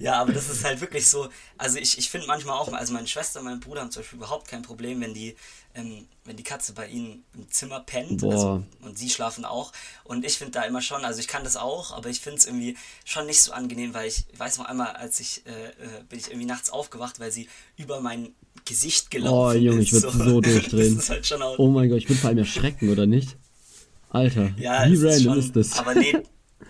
[0.00, 1.28] ja, aber das ist halt wirklich so.
[1.58, 4.16] Also ich, ich finde manchmal auch, also meine Schwester und mein Bruder haben zum Beispiel
[4.16, 5.36] überhaupt kein Problem, wenn die,
[5.74, 8.22] ähm, wenn die Katze bei ihnen im Zimmer pennt.
[8.24, 9.72] Also, und sie schlafen auch.
[10.04, 12.46] Und ich finde da immer schon, also ich kann das auch, aber ich finde es
[12.46, 16.02] irgendwie schon nicht so angenehm, weil ich, ich weiß noch einmal, als ich, äh, äh,
[16.08, 19.86] bin ich irgendwie nachts aufgewacht, weil sie über mein Gesicht gelaufen Oh, Junge, ist.
[19.86, 20.96] ich würd so durchdrehen.
[20.96, 23.36] Das ist halt Oh mein Gott, ich würde vor allem erschrecken, oder nicht?
[24.10, 25.78] Alter, ja, wie random ist, ist, schon, das?
[25.78, 26.16] Aber nee,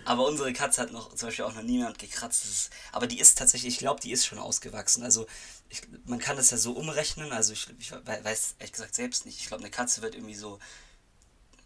[0.05, 2.43] aber unsere Katze hat noch zum Beispiel auch noch niemand gekratzt.
[2.45, 5.03] Ist, aber die ist tatsächlich, ich glaube, die ist schon ausgewachsen.
[5.03, 5.27] Also
[5.69, 7.31] ich, man kann das ja so umrechnen.
[7.31, 9.39] Also ich, ich weiß ehrlich gesagt selbst nicht.
[9.39, 10.59] Ich glaube, eine Katze wird irgendwie so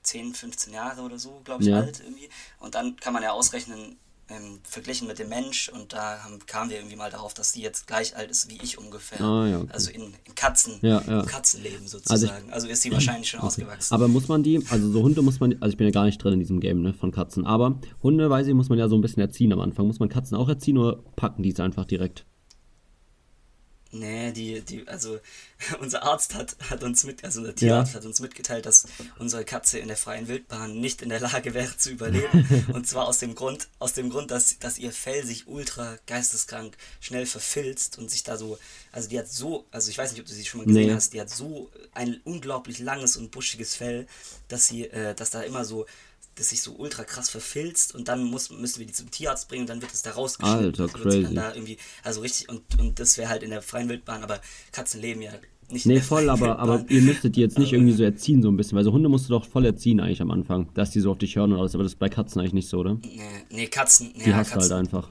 [0.03, 1.77] 10, 15 Jahre oder so, glaube ich, Ja.
[1.79, 2.29] alt irgendwie.
[2.59, 3.97] Und dann kann man ja ausrechnen,
[4.29, 5.69] ähm, verglichen mit dem Mensch.
[5.69, 8.57] Und da haben, kamen wir irgendwie mal darauf, dass die jetzt gleich alt ist wie
[8.61, 9.21] ich ungefähr.
[9.21, 9.69] Ah, ja, okay.
[9.71, 11.21] Also in, in Katzen, Ja, ja.
[11.21, 12.51] im Katzenleben sozusagen.
[12.51, 13.93] Also, ist sie wahrscheinlich schon ausgewachsen.
[13.93, 16.23] Aber muss man die, also so Hunde muss man, also ich bin ja gar nicht
[16.23, 18.95] drin in diesem Game, ne, von Katzen, aber Hunde, weiß ich, muss man ja so
[18.95, 19.87] ein bisschen erziehen am Anfang.
[19.87, 22.25] Muss man Katzen auch erziehen oder packen die es einfach direkt?
[23.99, 25.19] Nee, die, die, also
[25.79, 27.99] unser Arzt hat, hat uns mit, also der Tierarzt ja.
[27.99, 28.85] hat uns mitgeteilt, dass
[29.19, 32.67] unsere Katze in der freien Wildbahn nicht in der Lage wäre zu überleben.
[32.73, 36.75] und zwar aus dem Grund, aus dem Grund, dass, dass ihr Fell sich ultra geisteskrank
[36.99, 38.57] schnell verfilzt und sich da so,
[38.91, 40.93] also die hat so, also ich weiß nicht, ob du sie schon mal gesehen nee.
[40.93, 44.07] hast, die hat so ein unglaublich langes und buschiges Fell,
[44.47, 45.85] dass sie, äh, dass da immer so
[46.35, 49.61] das sich so ultra krass verfilzt und dann muss, müssen wir die zum Tierarzt bringen
[49.61, 50.65] und dann wird es da rausgeschnitten.
[50.65, 51.33] Alter, crazy.
[51.33, 55.01] Da irgendwie, also richtig, und, und das wäre halt in der freien Wildbahn, aber Katzen
[55.01, 55.31] leben ja
[55.69, 58.57] nicht Nee, voll, aber, aber ihr müsstet die jetzt nicht irgendwie so erziehen, so ein
[58.57, 61.11] bisschen, weil so Hunde musst du doch voll erziehen eigentlich am Anfang, dass die so
[61.11, 62.95] auf dich hören und alles, aber das ist bei Katzen eigentlich nicht so, oder?
[63.01, 65.09] Nee, nee Katzen, nee, die ja, hast Katzen, halt einfach.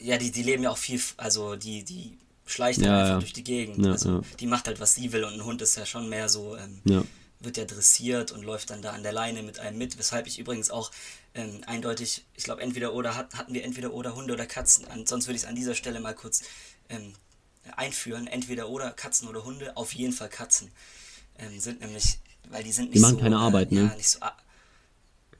[0.00, 3.18] Ja, die, die leben ja auch viel, also die, die schleicht ja, halt einfach ja.
[3.18, 3.84] durch die Gegend.
[3.84, 6.28] Ja, also die macht halt, was sie will und ein Hund ist ja schon mehr
[6.28, 7.02] so, ähm, ja
[7.40, 10.38] wird ja dressiert und läuft dann da an der Leine mit einem mit, weshalb ich
[10.38, 10.90] übrigens auch
[11.34, 14.86] ähm, eindeutig, ich glaube, entweder oder hat, hatten wir entweder oder Hunde oder Katzen.
[14.88, 16.42] An, sonst würde ich es an dieser Stelle mal kurz
[16.88, 17.12] ähm,
[17.76, 18.26] einführen.
[18.26, 20.70] Entweder oder Katzen oder Hunde, auf jeden Fall Katzen.
[21.38, 22.18] Ähm, sind nämlich,
[22.48, 23.80] weil die sind nicht die machen so, keine Arbeit, äh, ne?
[23.90, 24.18] Ja, nicht so,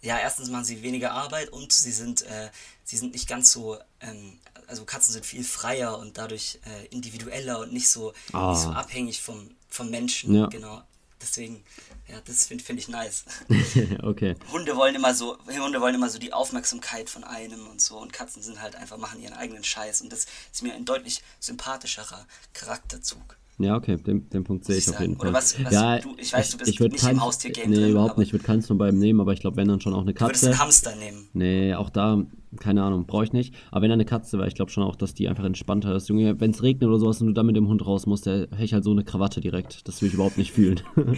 [0.02, 2.50] ja, erstens machen sie weniger Arbeit und sie sind, äh,
[2.84, 7.60] sie sind nicht ganz so, ähm, also Katzen sind viel freier und dadurch äh, individueller
[7.60, 8.52] und nicht so, ah.
[8.52, 10.34] nicht so abhängig vom, vom Menschen.
[10.34, 10.46] Ja.
[10.46, 10.82] Genau.
[11.20, 11.64] Deswegen,
[12.08, 13.24] ja, das finde find ich nice.
[14.02, 14.36] okay.
[14.52, 18.12] Hunde wollen immer so, Hunde wollen immer so die Aufmerksamkeit von einem und so und
[18.12, 22.26] Katzen sind halt einfach, machen ihren eigenen Scheiß und das ist mir ein deutlich sympathischerer
[22.52, 23.36] Charakterzug.
[23.58, 25.32] Ja, okay, den, den Punkt sehe ich, auf jeden Fall.
[25.32, 27.76] Was, was ja, du, ich weiß, du bist ich, ich nicht keins, im Haustiergame Nee,
[27.76, 28.28] drin, überhaupt nicht.
[28.28, 30.24] Ich würde keins von beiden nehmen, aber ich glaube, wenn dann schon auch eine Katze.
[30.24, 31.28] Du würdest einen Hamster nehmen.
[31.32, 32.22] Nee, auch da,
[32.60, 33.54] keine Ahnung, brauche ich nicht.
[33.70, 36.08] Aber wenn da eine Katze wäre, ich glaube schon auch, dass die einfach entspannter ist.
[36.10, 38.40] Junge, wenn es regnet oder sowas und du dann mit dem Hund raus musst, der
[38.40, 39.88] hätte ich halt so eine Krawatte direkt.
[39.88, 40.82] Das will ich überhaupt nicht fühlen.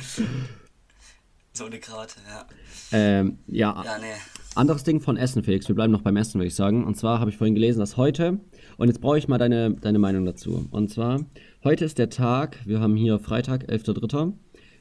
[1.53, 2.47] so eine Krawatte, ja.
[2.93, 3.83] Ähm, ja.
[3.85, 4.07] Ja, nee.
[4.55, 5.69] Anderes Ding von Essen, Felix.
[5.69, 6.85] Wir bleiben noch beim Essen, würde ich sagen.
[6.85, 8.39] Und zwar habe ich vorhin gelesen, dass heute,
[8.77, 10.67] und jetzt brauche ich mal deine, deine Meinung dazu.
[10.71, 11.21] Und zwar
[11.65, 14.33] Heute ist der Tag, wir haben hier Freitag, 11.3.,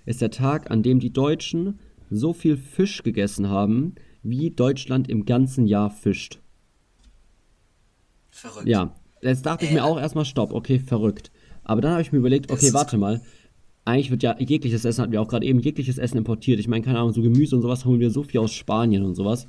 [0.06, 1.80] ist der Tag, an dem die Deutschen
[2.12, 6.40] so viel Fisch gegessen haben, wie Deutschland im ganzen Jahr fischt.
[8.30, 8.68] Verrückt.
[8.68, 9.70] Ja, jetzt dachte äh.
[9.70, 11.32] ich mir auch erstmal, stopp, okay, verrückt.
[11.64, 13.22] Aber dann habe ich mir überlegt, okay, warte mal,
[13.84, 16.60] eigentlich wird ja jegliches Essen, hatten wir auch gerade eben, jegliches Essen importiert.
[16.60, 19.16] Ich meine, keine Ahnung, so Gemüse und sowas holen wir so viel aus Spanien und
[19.16, 19.48] sowas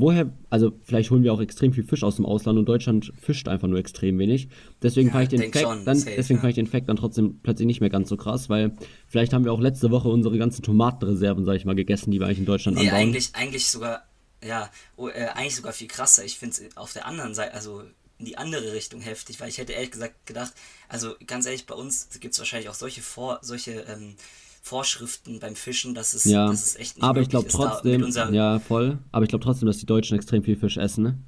[0.00, 3.48] woher, also vielleicht holen wir auch extrem viel Fisch aus dem Ausland und Deutschland fischt
[3.48, 4.48] einfach nur extrem wenig.
[4.82, 6.40] Deswegen ja, fand ich den Fact schon, dann, safe, deswegen ja.
[6.42, 9.44] fand ich den Fact dann trotzdem plötzlich nicht mehr ganz so krass, weil vielleicht haben
[9.44, 12.46] wir auch letzte Woche unsere ganzen Tomatenreserven, sag ich mal, gegessen, die wir eigentlich in
[12.46, 13.00] Deutschland nee, anbauen.
[13.00, 14.04] eigentlich, eigentlich sogar,
[14.44, 16.24] ja, oh, äh, eigentlich sogar viel krasser.
[16.24, 17.82] Ich finde es auf der anderen Seite, also
[18.18, 20.52] in die andere Richtung heftig, weil ich hätte ehrlich gesagt gedacht,
[20.88, 24.14] also ganz ehrlich, bei uns gibt es wahrscheinlich auch solche Vor, solche ähm,
[24.62, 28.58] Vorschriften beim Fischen, dass es, ja, dass es echt nicht aber ich glaube trotzdem, ja
[28.58, 31.04] voll, aber ich glaube trotzdem, dass die Deutschen extrem viel Fisch essen.
[31.04, 31.18] Ne?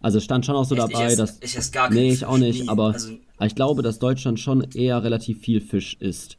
[0.00, 2.10] Also es stand schon auch so echt, dabei, ich esse, dass ich esse gar nee,
[2.10, 2.68] ich auch nicht, nie.
[2.68, 3.12] aber also,
[3.44, 6.38] ich glaube, dass Deutschland schon eher relativ viel Fisch isst.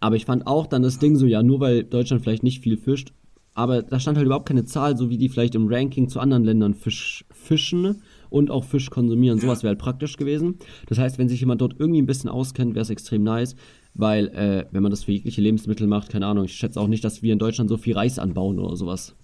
[0.00, 1.00] Aber ich fand auch dann das ja.
[1.00, 3.12] Ding so, ja, nur weil Deutschland vielleicht nicht viel fischt,
[3.54, 6.44] aber da stand halt überhaupt keine Zahl, so wie die vielleicht im Ranking zu anderen
[6.44, 9.38] Ländern Fisch fischen und auch Fisch konsumieren.
[9.38, 9.42] Ja.
[9.42, 10.58] Sowas wäre halt praktisch gewesen.
[10.86, 13.56] Das heißt, wenn sich jemand dort irgendwie ein bisschen auskennt, wäre es extrem nice
[13.94, 17.04] weil äh, wenn man das für jegliche Lebensmittel macht, keine Ahnung, ich schätze auch nicht,
[17.04, 19.14] dass wir in Deutschland so viel Reis anbauen oder sowas.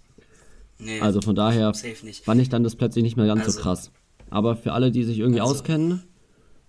[0.79, 1.73] Nee, also von daher
[2.25, 3.91] fand ich dann das plötzlich nicht mehr ganz also, so krass.
[4.31, 6.03] Aber für alle, die sich irgendwie also, auskennen,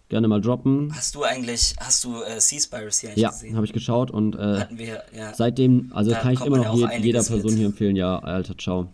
[0.10, 0.94] gerne mal droppen.
[0.96, 3.52] Hast du eigentlich, hast du äh, Seaspiracy eigentlich ja, gesehen?
[3.52, 5.34] Ja, habe ich geschaut und äh, wir, ja.
[5.34, 7.58] seitdem, also kann ich immer noch je, jeder Person mit.
[7.58, 8.90] hier empfehlen, ja, Alter, ciao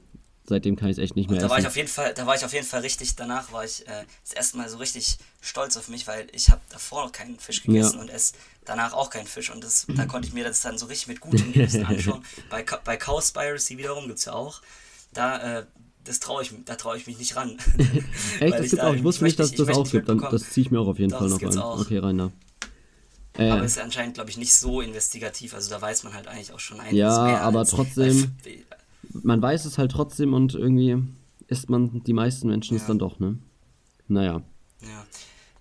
[0.52, 1.52] seitdem kann ich es echt nicht mehr da essen.
[1.52, 3.88] War ich auf jeden Fall, da war ich auf jeden Fall richtig, danach war ich
[3.88, 7.40] äh, das erste Mal so richtig stolz auf mich, weil ich habe davor noch keinen
[7.40, 8.02] Fisch gegessen ja.
[8.02, 8.34] und esse
[8.66, 11.20] danach auch keinen Fisch und das, da konnte ich mir das dann so richtig mit
[11.20, 12.24] gutem Gewissen anschauen.
[12.50, 14.62] Bei, bei Cowspiracy wiederum gibt es ja auch,
[15.14, 15.66] da, äh,
[16.04, 17.58] das traue ich, da traue ich mich nicht ran.
[18.40, 20.66] Echt, das gibt auch, ich wusste nicht, dass es das auch gibt, dann, das ziehe
[20.66, 21.58] ich mir auch auf jeden Doch, Fall noch rein.
[21.58, 21.80] Auch.
[21.80, 22.32] Okay, Rainer.
[23.38, 25.54] Äh, aber ist ja anscheinend, glaube ich, nicht so investigativ.
[25.54, 27.34] Also da weiß man halt eigentlich auch schon einiges ja, mehr.
[27.34, 28.36] Ja, aber trotzdem,
[29.10, 30.98] man weiß es halt trotzdem und irgendwie
[31.48, 32.82] isst man die meisten Menschen ja.
[32.82, 33.38] es dann doch, ne?
[34.08, 34.42] Naja.
[34.82, 35.06] Ja.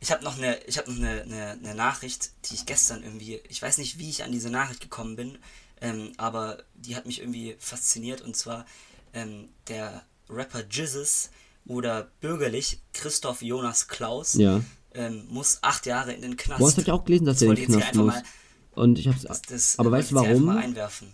[0.01, 3.61] Ich habe noch, eine, hab noch eine, eine, eine, Nachricht, die ich gestern irgendwie, ich
[3.61, 5.39] weiß nicht, wie ich an diese Nachricht gekommen bin,
[5.83, 8.65] ähm, aber die hat mich irgendwie fasziniert und zwar
[9.13, 11.31] ähm, der Rapper Jizzes
[11.67, 14.63] oder bürgerlich Christoph Jonas Klaus ja.
[14.95, 16.61] ähm, muss acht Jahre in den Knast.
[16.61, 18.15] Boah, das hab ich auch gelesen, dass das er in den Knast muss.
[18.15, 18.23] Mal,
[18.73, 20.45] und ich hab's, das, das, aber weißt du warum?
[20.45, 21.09] Mal einwerfen.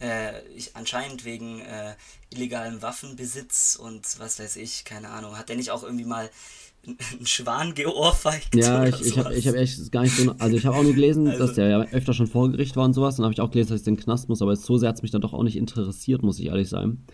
[0.00, 1.94] Äh, ich, anscheinend wegen äh,
[2.30, 5.38] illegalem Waffenbesitz und was weiß ich, keine Ahnung.
[5.38, 6.28] Hat der nicht auch irgendwie mal
[6.86, 8.54] einen Schwan geohrfeigt?
[8.54, 10.34] Ja, ich, ich habe ich hab echt gar nicht so.
[10.38, 12.84] Also, ich habe auch nur gelesen, also, dass der ja öfter schon vor Gericht war
[12.84, 13.16] und sowas.
[13.16, 15.02] Dann habe ich auch gelesen, dass ich den Knast muss, aber so sehr hat es
[15.02, 17.04] mich dann doch auch nicht interessiert, muss ich ehrlich sein.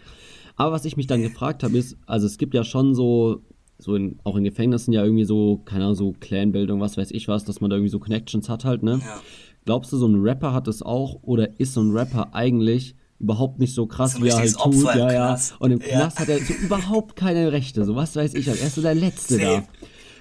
[0.56, 3.42] Aber was ich mich dann gefragt habe, ist, also es gibt ja schon so
[3.78, 7.28] so in, auch in Gefängnissen ja irgendwie so, keine Ahnung, so Clanbildung, was weiß ich
[7.28, 9.00] was, dass man da irgendwie so Connections hat halt, ne?
[9.04, 9.20] Ja.
[9.64, 13.58] Glaubst du, so ein Rapper hat das auch oder ist so ein Rapper eigentlich überhaupt
[13.58, 14.84] nicht so krass, So wie er halt tut?
[14.84, 15.38] Opfer ja, ja.
[15.58, 15.86] Und im Ja.
[15.86, 18.46] Knast hat er so überhaupt keine Rechte, so was weiß ich.
[18.48, 19.54] Er ist so der Letzte da.
[19.56, 19.66] Safe.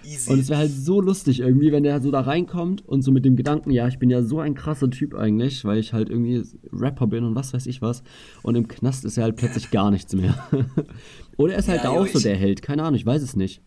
[0.05, 0.31] Easy.
[0.31, 3.25] Und es wäre halt so lustig irgendwie, wenn der so da reinkommt und so mit
[3.25, 6.43] dem Gedanken, ja, ich bin ja so ein krasser Typ eigentlich, weil ich halt irgendwie
[6.71, 8.03] Rapper bin und was weiß ich was.
[8.41, 10.33] Und im Knast ist er halt plötzlich gar nichts mehr.
[11.37, 13.21] Oder er ist halt Ja, da jo, auch so der Held, keine Ahnung, ich weiß
[13.21, 13.61] es nicht.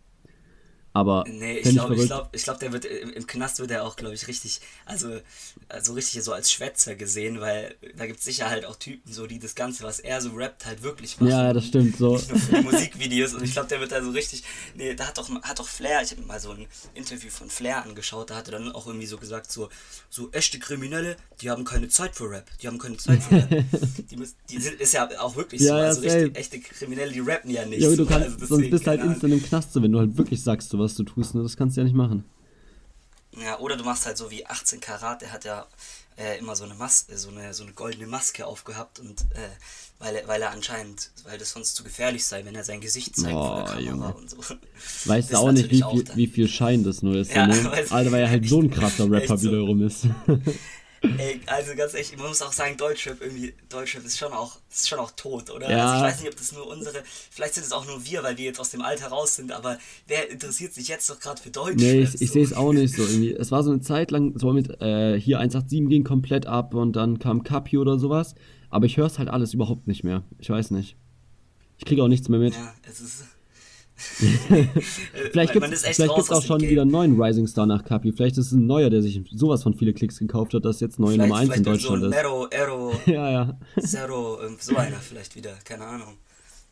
[0.93, 3.85] Aber Nee, ich glaube, ich glaube, ich glaub, der wird im, im Knast wird er
[3.85, 5.21] auch, glaube ich, richtig, also
[5.69, 9.27] also richtig so als Schwätzer gesehen, weil da gibt es sicher halt auch Typen, so
[9.27, 11.31] die das Ganze, was er so rappt, halt wirklich machen.
[11.31, 12.15] Ja, das stimmt so.
[12.15, 14.43] Nicht nur für Musikvideos und ich glaube, der wird da so richtig.
[14.75, 17.83] Nee, da hat doch, hat doch Flair, ich habe mal so ein Interview von Flair
[17.83, 19.69] angeschaut, da hat er dann auch irgendwie so gesagt, so,
[20.09, 23.49] so echte Kriminelle, die haben keine Zeit für Rap, die haben keine Zeit für Rap.
[24.11, 27.11] die, müssen, die sind, ist ja auch wirklich so, Ja, ja, also richtig, echte Kriminelle,
[27.11, 27.81] die rappen ja nicht.
[27.81, 29.91] Ja, du so, kannst, also sonst deswegen, bist du halt instant im Knast, so, wenn
[29.91, 31.43] du halt wirklich sagst, so was du tust, ne?
[31.43, 32.23] Das kannst du ja nicht machen.
[33.41, 35.65] Ja, oder du machst halt so wie 18 Karat, der hat ja
[36.17, 39.49] äh, immer so eine Maske, so eine, so eine goldene Maske aufgehabt und äh,
[39.99, 43.15] weil, er, weil er anscheinend, weil das sonst zu gefährlich sei, wenn er sein Gesicht
[43.15, 44.13] zeigt vor Boah, der Kamera Junge.
[44.15, 44.37] und so.
[45.05, 46.17] Weißt du auch nicht, wie auch viel, dann.
[46.17, 47.71] wie viel Schein das nur ist, Ja, so, ne?
[47.89, 49.47] Alter, weil er halt so ein krasser Rapper so.
[49.47, 50.07] wiederum ist.
[51.01, 54.87] Ey, also ganz ehrlich, man muss auch sagen, Deutschrap irgendwie, Deutschrap ist schon auch, ist
[54.87, 55.69] schon auch tot, oder?
[55.69, 55.85] Ja.
[55.85, 58.37] Also ich weiß nicht, ob das nur unsere, vielleicht sind es auch nur wir, weil
[58.37, 61.49] wir jetzt aus dem Alter raus sind, aber wer interessiert sich jetzt doch gerade für
[61.49, 61.79] Deutschrap?
[61.79, 62.33] Nee, ich, ich so?
[62.33, 63.33] sehe es auch nicht so irgendwie.
[63.33, 66.95] Es war so eine Zeit lang, so mit äh, hier 187 ging komplett ab und
[66.95, 68.35] dann kam Capi oder sowas.
[68.69, 70.23] Aber ich höre es halt alles überhaupt nicht mehr.
[70.37, 70.95] Ich weiß nicht.
[71.77, 72.53] Ich kriege auch nichts mehr mit.
[72.53, 73.23] Ja, es ist.
[75.31, 78.11] Vielleicht gibt es vielleicht auch schon wieder einen neuen Rising Star nach Capi.
[78.11, 80.99] Vielleicht ist es ein neuer, der sich sowas von viele Klicks gekauft hat, dass jetzt
[80.99, 82.17] neue Nummer 1 in Deutschland so ein ist.
[82.17, 83.59] Nero, Ero, Ja, ja.
[83.79, 86.17] Zero, ähm, so einer vielleicht wieder, keine Ahnung.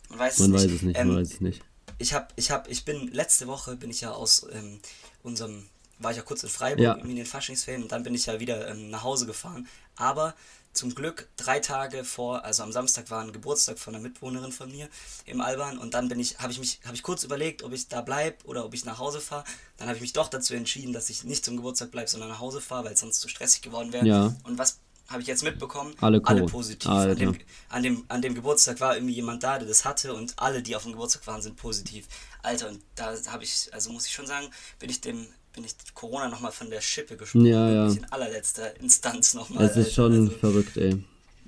[0.09, 0.75] Man weiß Man es weiß nicht.
[0.75, 1.61] es nicht, Ähm, man weiß es nicht.
[1.97, 4.79] Ich hab, ich hab, ich bin, letzte Woche bin ich ja aus ähm,
[5.23, 5.65] unserem,
[5.99, 6.93] war ich ja kurz in Freiburg, Ja.
[6.93, 9.67] in den Faschingsferien und dann bin ich ja wieder ähm, nach Hause gefahren.
[9.97, 10.33] Aber
[10.73, 14.71] zum Glück drei Tage vor, also am Samstag war ein Geburtstag von einer Mitwohnerin von
[14.71, 14.87] mir
[15.25, 17.87] im Alban und dann bin ich, habe ich mich, habe ich kurz überlegt, ob ich
[17.87, 19.43] da bleib oder ob ich nach Hause fahre.
[19.77, 22.39] Dann habe ich mich doch dazu entschieden, dass ich nicht zum Geburtstag bleibe, sondern nach
[22.39, 24.05] Hause fahre, weil es sonst zu stressig geworden wäre.
[24.05, 24.35] Ja.
[24.43, 24.79] Und was
[25.09, 25.95] habe ich jetzt mitbekommen?
[26.01, 26.89] Alle alle positiv.
[26.89, 27.11] Alter.
[27.11, 30.37] An dem, an, dem, an dem Geburtstag war irgendwie jemand da, der das hatte und
[30.37, 32.07] alle, die auf dem Geburtstag waren, sind positiv.
[32.43, 35.27] Alter, und da habe ich, also muss ich schon sagen, bin ich dem,
[35.61, 37.45] bin ich Corona nochmal von der Schippe gesprungen.
[37.45, 37.87] Ja, ja.
[37.91, 39.63] In allerletzter Instanz nochmal.
[39.63, 41.03] Es ist schon also, verrückt, ey.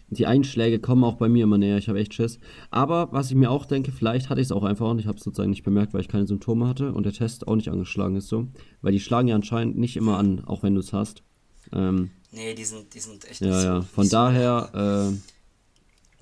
[0.10, 1.78] Die Einschläge kommen auch bei mir immer näher.
[1.78, 2.38] Ich habe echt Schiss.
[2.70, 5.18] Aber was ich mir auch denke, vielleicht hatte ich es auch einfach und ich habe
[5.18, 8.18] es sozusagen nicht bemerkt, weil ich keine Symptome hatte und der Test auch nicht angeschlagen
[8.18, 8.48] ist so.
[8.82, 11.24] Weil die schlagen ja anscheinend nicht immer an, auch wenn du es hast.
[11.72, 13.68] Ähm, Nee, die sind, die sind echt ja, nicht so.
[13.68, 13.82] ja.
[13.82, 15.31] Von daher, äh,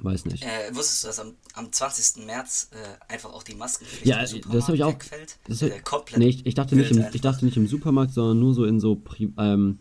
[0.04, 0.44] weiß nicht.
[0.44, 2.26] Äh, wusstest du, dass am, am 20.
[2.26, 4.94] März äh, einfach auch die Maskenpflicht Ja, im das Supermarkt habe ich auch.
[4.94, 5.38] wegfällt?
[5.48, 6.20] Das äh, komplett.
[6.20, 7.14] nee, ich, ich, dachte nicht im, einfach.
[7.14, 9.80] ich dachte nicht im Supermarkt, sondern nur so in so, Pri ähm,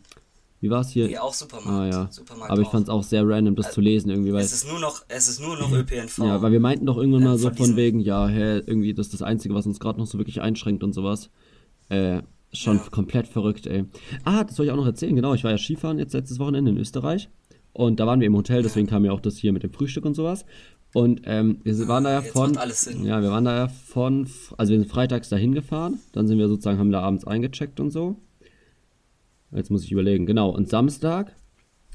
[0.60, 1.08] wie war es hier?
[1.08, 1.70] Ja, auch Supermarkt.
[1.70, 2.08] Ah ja.
[2.10, 4.66] Supermarkt Aber ich fand es auch sehr random, das zu lesen irgendwie, weil Es ist
[4.66, 6.18] nur noch, es ist nur noch ÖPNV.
[6.18, 8.92] Ja, weil wir meinten doch irgendwann Ähm, mal so von von wegen, ja, hä, irgendwie,
[8.92, 11.30] das ist das Einzige, was uns gerade noch so wirklich einschränkt und sowas.
[11.90, 12.82] Äh, schon Ja.
[12.90, 13.84] komplett verrückt, ey.
[14.24, 15.34] Ah, das soll ich auch noch erzählen, genau.
[15.34, 17.28] Ich war ja Skifahren jetzt letztes Wochenende in Österreich.
[17.78, 20.04] Und da waren wir im Hotel, deswegen kam ja auch das hier mit dem Frühstück
[20.04, 20.44] und sowas.
[20.94, 22.54] Und ähm, wir waren da ja von.
[23.04, 24.28] Ja, wir waren da ja von.
[24.56, 26.00] Also wir sind freitags dahin gefahren.
[26.12, 28.16] Dann sind wir sozusagen, haben da abends eingecheckt und so.
[29.52, 30.50] Jetzt muss ich überlegen, genau.
[30.50, 31.36] Und Samstag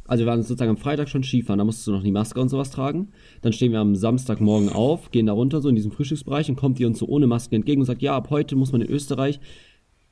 [0.06, 2.50] also wir waren sozusagen am Freitag schon Skifahren, da musstest du noch die Maske und
[2.50, 3.14] sowas tragen.
[3.42, 6.78] Dann stehen wir am Samstagmorgen auf, gehen da runter so in diesem Frühstücksbereich und kommt
[6.78, 9.40] die uns so ohne Maske entgegen und sagt, ja, ab heute muss man in Österreich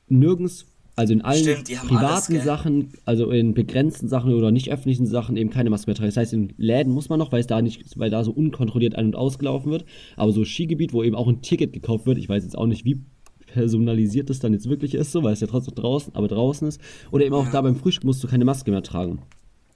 [0.08, 2.42] nirgends, also in allen Stimmt, alles, privaten gell?
[2.42, 6.08] Sachen, also in begrenzten Sachen oder nicht öffentlichen Sachen eben keine Maske mehr tragen.
[6.08, 8.94] Das heißt, in Läden muss man noch, weil es da nicht, weil da so unkontrolliert
[8.94, 9.86] ein- und ausgelaufen wird.
[10.16, 12.84] Aber so Skigebiet, wo eben auch ein Ticket gekauft wird, ich weiß jetzt auch nicht,
[12.84, 13.00] wie
[13.46, 16.80] personalisiert das dann jetzt wirklich ist, so, weil es ja trotzdem draußen, aber draußen ist.
[17.10, 19.22] Oder eben auch da beim Frühstück musst du keine Maske mehr tragen.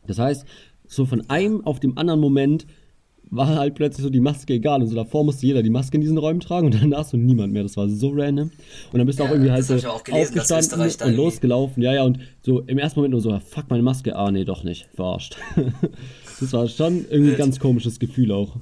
[0.06, 0.46] Das heißt,
[0.86, 2.66] so von einem auf dem anderen Moment
[3.30, 4.82] war halt plötzlich so die Maske egal.
[4.82, 7.52] Und so davor musste jeder die Maske in diesen Räumen tragen und danach so niemand
[7.52, 7.62] mehr.
[7.62, 8.50] Das war so random.
[8.92, 11.82] Und dann bist du Ja, auch irgendwie halt das so auch gelesen, aufgestanden und losgelaufen.
[11.82, 14.16] Ja, ja, und so im ersten Moment nur so, fuck meine Maske.
[14.16, 14.88] Ah, nee, doch nicht.
[14.94, 15.36] Verarscht.
[16.40, 18.56] das war schon irgendwie ein ganz komisches Gefühl auch.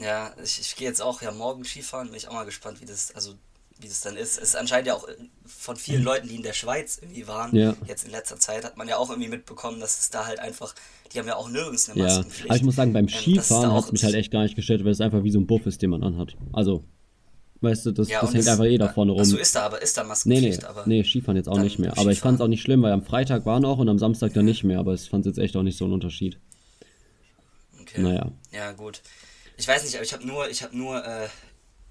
[0.00, 2.86] Ja, ich, ich gehe jetzt auch ja morgen Skifahren, bin ich auch mal gespannt, wie
[2.86, 3.32] das, also
[3.80, 4.38] wie das dann ist.
[4.38, 5.14] Es ist anscheinend ja auch äh,
[5.46, 7.74] von vielen Leuten, die in der Schweiz irgendwie waren, Ja.
[7.86, 10.74] jetzt in letzter Zeit, hat man ja auch irgendwie mitbekommen, dass es da halt einfach,
[11.12, 12.50] die haben ja auch nirgends eine Ja, Maskenpflicht.
[12.50, 14.42] aber ich muss sagen, beim Ähm, es Skifahren hat auch es mich halt echt gar
[14.42, 16.36] nicht gestört, weil es einfach wie so ein Buff ist, den man anhat.
[16.52, 16.84] Also,
[17.60, 19.20] weißt du, das, Ja, das hängt es- einfach eh da vorne rum.
[19.20, 20.86] Achso, ist da aber, ist da Nee, nee, Maskenpflicht, aber.
[20.86, 21.96] nee, Skifahren jetzt auch nicht mehr.
[21.98, 24.32] Aber ich fand es auch nicht schlimm, weil am Freitag war noch und am Samstag
[24.34, 24.78] dann nicht mehr.
[24.80, 26.38] Aber ich fand es jetzt echt auch nicht so einen Unterschied.
[27.80, 28.00] Okay.
[28.02, 28.32] Naja.
[28.52, 29.02] Ja, gut.
[29.56, 31.26] Ich weiß nicht, aber ich habe nur, ich habe nur äh,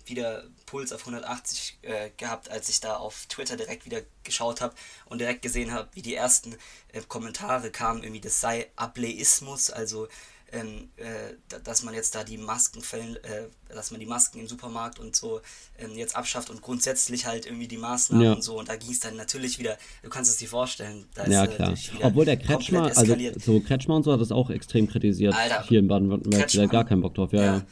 [0.10, 4.76] wieder Puls auf 180 äh, gehabt, als ich da auf Twitter direkt wieder geschaut habe
[5.06, 6.56] und direkt gesehen habe, wie die ersten
[6.94, 10.08] äh, Kommentare kamen, irgendwie das sei Ableismus, also
[10.52, 14.48] ähm, äh, dass man jetzt da die Masken fällen, äh, dass man die Masken im
[14.48, 15.42] Supermarkt und so
[15.78, 18.34] ähm, jetzt abschafft und grundsätzlich halt irgendwie die Maßnahmen ja.
[18.34, 18.58] und so.
[18.58, 21.74] Und da ging es dann natürlich wieder, du kannst es dir vorstellen, da ja, klar.
[22.02, 25.80] Obwohl der Kretschmer, also so Kretschmer und so hat das auch extrem kritisiert Alter, hier
[25.80, 27.42] in Baden-Württemberg, der gar keinen Bock drauf, ja.
[27.42, 27.56] ja.
[27.58, 27.66] ja.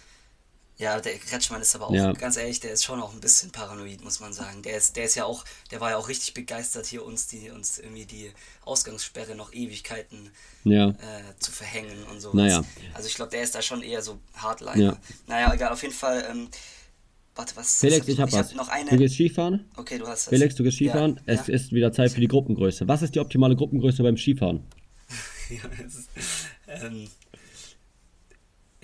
[0.78, 2.12] Ja, der Kretschmann ist aber auch, ja.
[2.12, 4.62] ganz ehrlich, der ist schon auch ein bisschen paranoid, muss man sagen.
[4.62, 7.50] Der ist, der ist ja auch, der war ja auch richtig begeistert, hier uns die,
[7.50, 8.32] uns irgendwie die
[8.66, 10.32] Ausgangssperre noch Ewigkeiten
[10.66, 10.90] ja.
[10.90, 10.94] äh,
[11.40, 12.34] zu verhängen und so.
[12.34, 12.66] Naja.
[12.94, 14.76] Also ich glaube, der ist da schon eher so Hardliner.
[14.76, 14.98] Ja.
[15.28, 16.50] Naja, egal, auf jeden Fall, ähm,
[17.36, 18.50] warte, was Felix, ich, ich habe was.
[18.50, 18.90] Hab noch eine...
[18.90, 19.64] Du gehst Skifahren?
[19.78, 20.30] Okay, du hast das.
[20.30, 21.22] Felix, du gehst Skifahren?
[21.26, 22.86] Ja, es ist wieder Zeit für die Gruppengröße.
[22.86, 24.62] Was ist die optimale Gruppengröße beim Skifahren?
[25.50, 26.10] ja, es ist,
[26.68, 27.08] ähm,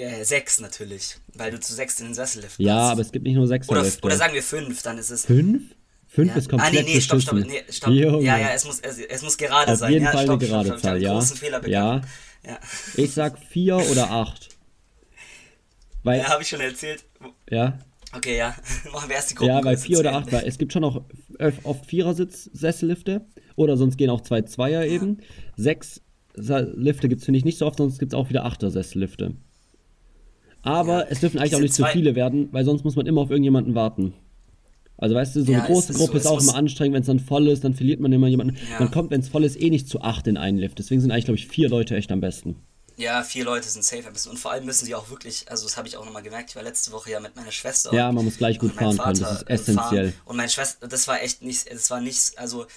[0.02, 2.60] äh, sechs natürlich, weil du zu sechs in den Sessel liftest.
[2.60, 5.26] Ja, aber es gibt nicht nur sechs oder, oder sagen wir fünf, dann ist es.
[5.26, 5.76] Fünf?
[6.08, 6.38] Fünf ja.
[6.38, 7.94] ist komplett Ah, nee, nee, stopp, stopp, nee, stopp.
[7.94, 9.88] Ja, ja, es muss, es, es muss gerade Auf sein.
[9.88, 11.14] Auf jeden ja, Fall stopp, eine gerade stopp, stopp, Zahl, ja.
[11.14, 12.04] Großen Fehler begangen.
[12.44, 12.52] ja.
[12.52, 12.60] ja.
[12.96, 14.50] Ich sag vier oder acht.
[16.04, 17.06] Weil, ja, habe ich schon erzählt.
[17.50, 17.80] Ja.
[18.14, 18.56] Okay, ja.
[18.92, 19.52] Machen wir erst die Gruppe.
[19.52, 21.02] Ja, weil vier oder acht, weil es gibt schon auch
[21.64, 23.22] oft Vierersitz-Sessellifte
[23.56, 25.20] oder sonst gehen auch zwei Zweier eben.
[25.56, 26.02] Sechs
[26.36, 29.36] Lifte gibt es, finde ich, nicht so oft, sonst gibt es auch wieder Achter-Sessellifte.
[30.64, 33.22] Aber ja, es dürfen eigentlich auch nicht zu viele werden, weil sonst muss man immer
[33.22, 34.14] auf irgendjemanden warten.
[34.98, 37.02] Also weißt du, so ja, eine große Gruppe ist, so, ist auch immer anstrengend, wenn
[37.02, 38.56] es dann voll ist, dann verliert man immer jemanden.
[38.70, 38.80] Ja.
[38.80, 40.78] Man kommt, wenn es voll ist, eh nicht zu acht in einen Lift.
[40.78, 42.56] Deswegen sind eigentlich, glaube ich, vier Leute echt am besten.
[42.98, 44.30] Ja, vier Leute sind safe am besten.
[44.30, 46.56] Und vor allem müssen sie auch wirklich, also das habe ich auch nochmal gemerkt, ich
[46.56, 47.92] war letzte Woche ja mit meiner Schwester.
[47.96, 50.12] Ja, man muss gleich gut fahren können, das ist essentiell.
[50.12, 50.22] Fahren.
[50.26, 52.68] Und meine Schwester, das war echt nicht, das war nichts, also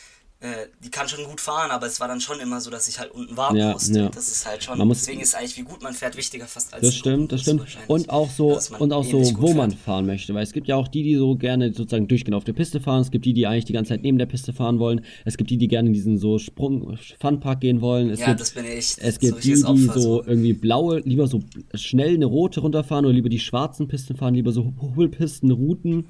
[0.41, 2.99] äh, die kann schon gut fahren, aber es war dann schon immer so, dass ich
[2.99, 3.99] halt unten warten ja, musste.
[3.99, 4.09] Ja.
[4.11, 4.77] Das ist halt schon.
[4.77, 6.83] Man muss, deswegen ist eigentlich, wie gut man fährt, wichtiger fast als.
[6.83, 7.63] Das stimmt, das stimmt.
[7.87, 9.57] Und auch so, und auch so, wo fährt.
[9.57, 10.35] man fahren möchte.
[10.35, 13.01] Weil es gibt ja auch die, die so gerne sozusagen durchgehend auf der Piste fahren.
[13.01, 15.03] Es gibt die, die eigentlich die ganze Zeit neben der Piste fahren wollen.
[15.25, 18.11] Es gibt die, die gerne in diesen so Sprung-Funpark gehen wollen.
[18.11, 18.97] Es ja, gibt, das bin ich.
[18.99, 21.41] Es gibt die, die so, so irgendwie blaue, lieber so
[21.75, 26.05] schnell eine rote runterfahren oder lieber die schwarzen Pisten fahren, lieber so Hohlpisten, Routen.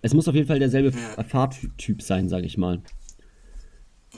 [0.00, 1.24] Es muss auf jeden Fall derselbe ja.
[1.24, 2.80] Fahrtyp sein, sage ich mal.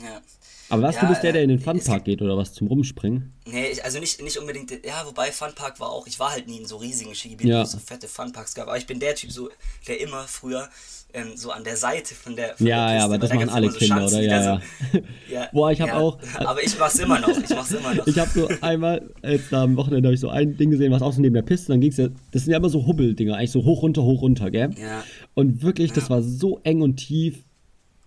[0.03, 0.21] Ja.
[0.69, 3.35] Aber was, ja, du bist der, der in den Funpark geht oder was zum Rumspringen?
[3.45, 6.59] Nee, ich, also nicht, nicht unbedingt, ja, wobei Funpark war auch, ich war halt nie
[6.59, 7.59] in so riesigen Skigebieten, ja.
[7.59, 9.51] wo es so fette Funparks gab, aber ich bin der Typ, so,
[9.87, 10.71] der immer früher
[11.13, 13.51] ähm, so an der Seite von der von Ja, der Piste, ja, aber das machen
[13.51, 14.27] alle so Kinder, Schanzen, oder?
[14.27, 14.61] Ja,
[14.93, 14.99] so,
[15.31, 15.49] ja.
[15.53, 16.19] Boah, ich habe ja, auch.
[16.39, 18.07] Aber ich mach's immer noch, ich mach's immer noch.
[18.07, 21.13] ich habe so einmal, jetzt am Wochenende habe ich so ein Ding gesehen, was auch
[21.13, 23.63] so neben der Piste, dann ging's ja, das sind ja immer so Hubbeldinger, eigentlich so
[23.65, 24.71] hoch, runter, hoch, runter, gell?
[24.81, 25.05] Ja.
[25.35, 27.45] Und wirklich, das war so eng und tief,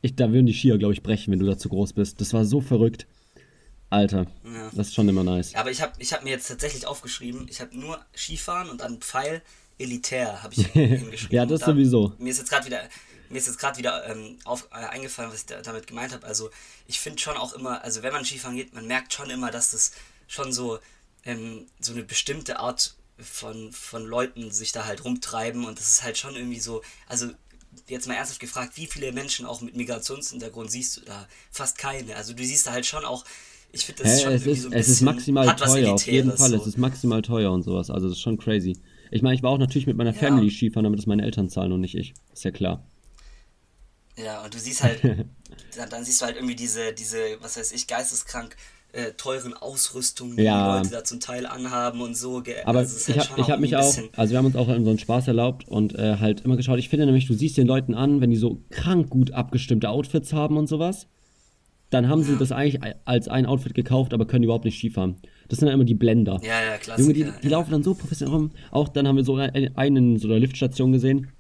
[0.01, 2.21] ich, da würden die Skier, glaube ich, brechen, wenn du da zu groß bist.
[2.21, 3.07] Das war so verrückt.
[3.89, 4.69] Alter, ja.
[4.73, 5.55] das ist schon immer nice.
[5.55, 8.99] Aber ich habe ich hab mir jetzt tatsächlich aufgeschrieben, ich habe nur Skifahren und dann
[8.99, 9.41] Pfeil
[9.77, 11.35] elitär habe ich hingeschrieben.
[11.35, 12.13] ja, das da, sowieso.
[12.17, 12.81] Mir ist jetzt gerade wieder
[13.29, 16.25] mir ist jetzt gerade wieder ähm, auf, äh, eingefallen, was ich da, damit gemeint habe.
[16.25, 16.51] Also
[16.87, 19.71] ich finde schon auch immer, also wenn man Skifahren geht, man merkt schon immer, dass
[19.71, 19.91] das
[20.27, 20.79] schon so
[21.23, 26.03] ähm, so eine bestimmte Art von, von Leuten sich da halt rumtreiben und das ist
[26.03, 27.27] halt schon irgendwie so, also
[27.87, 31.27] jetzt mal ernsthaft gefragt, wie viele Menschen auch mit Migrationshintergrund siehst du da?
[31.51, 32.15] Fast keine.
[32.15, 33.25] Also du siehst da halt schon auch,
[33.71, 36.49] ich finde das hey, schon es ist, so Es ist maximal teuer, auf jeden Fall.
[36.49, 36.55] So.
[36.55, 37.89] Es ist maximal teuer und sowas.
[37.89, 38.77] Also das ist schon crazy.
[39.11, 40.19] Ich meine, ich war auch natürlich mit meiner ja.
[40.19, 42.13] Family Skifahren, damit es meine Eltern zahlen und nicht ich.
[42.33, 42.85] Ist ja klar.
[44.17, 45.01] Ja, und du siehst halt,
[45.75, 48.55] dann, dann, siehst du halt irgendwie diese, diese, was weiß ich, geisteskrank
[48.95, 50.73] äh, teuren Ausrüstungen, die ja.
[50.73, 52.41] die Leute da zum Teil anhaben und so.
[52.65, 55.27] Aber also ich habe hab mich auch, also wir haben uns auch so einen Spaß
[55.27, 56.79] erlaubt und äh, halt immer geschaut.
[56.79, 60.33] Ich finde nämlich, du siehst den Leuten an, wenn die so krank gut abgestimmte Outfits
[60.33, 61.07] haben und sowas,
[61.89, 65.17] dann haben sie das eigentlich als ein Outfit gekauft, aber können überhaupt nicht Skifahren.
[65.49, 66.39] Das sind dann immer die Blender.
[66.43, 67.01] Ja, ja, klasse.
[67.01, 67.57] Junge, die, die ja.
[67.57, 68.51] laufen dann so professionell rum.
[68.71, 71.31] Auch dann haben wir so einen in so einer Liftstation gesehen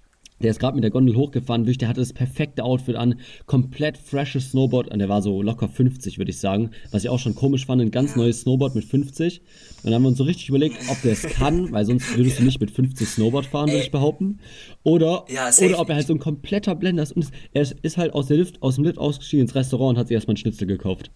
[0.41, 3.97] der ist gerade mit der Gondel hochgefahren, wirklich, der hatte das perfekte Outfit an, komplett
[3.97, 7.35] freshes Snowboard, und der war so locker 50, würde ich sagen, was ich auch schon
[7.35, 9.39] komisch fand, ein ganz neues Snowboard mit 50.
[9.39, 12.39] Und dann haben wir uns so richtig überlegt, ob der es kann, weil sonst würdest
[12.39, 14.39] du nicht mit 50 Snowboard fahren, würde ich behaupten.
[14.83, 17.11] Oder, ja, oder ob er halt so ein kompletter Blender ist.
[17.13, 20.07] Und er ist halt aus, der Lift, aus dem Lift ausgestiegen ins Restaurant und hat
[20.07, 21.11] sich erstmal einen Schnitzel gekauft.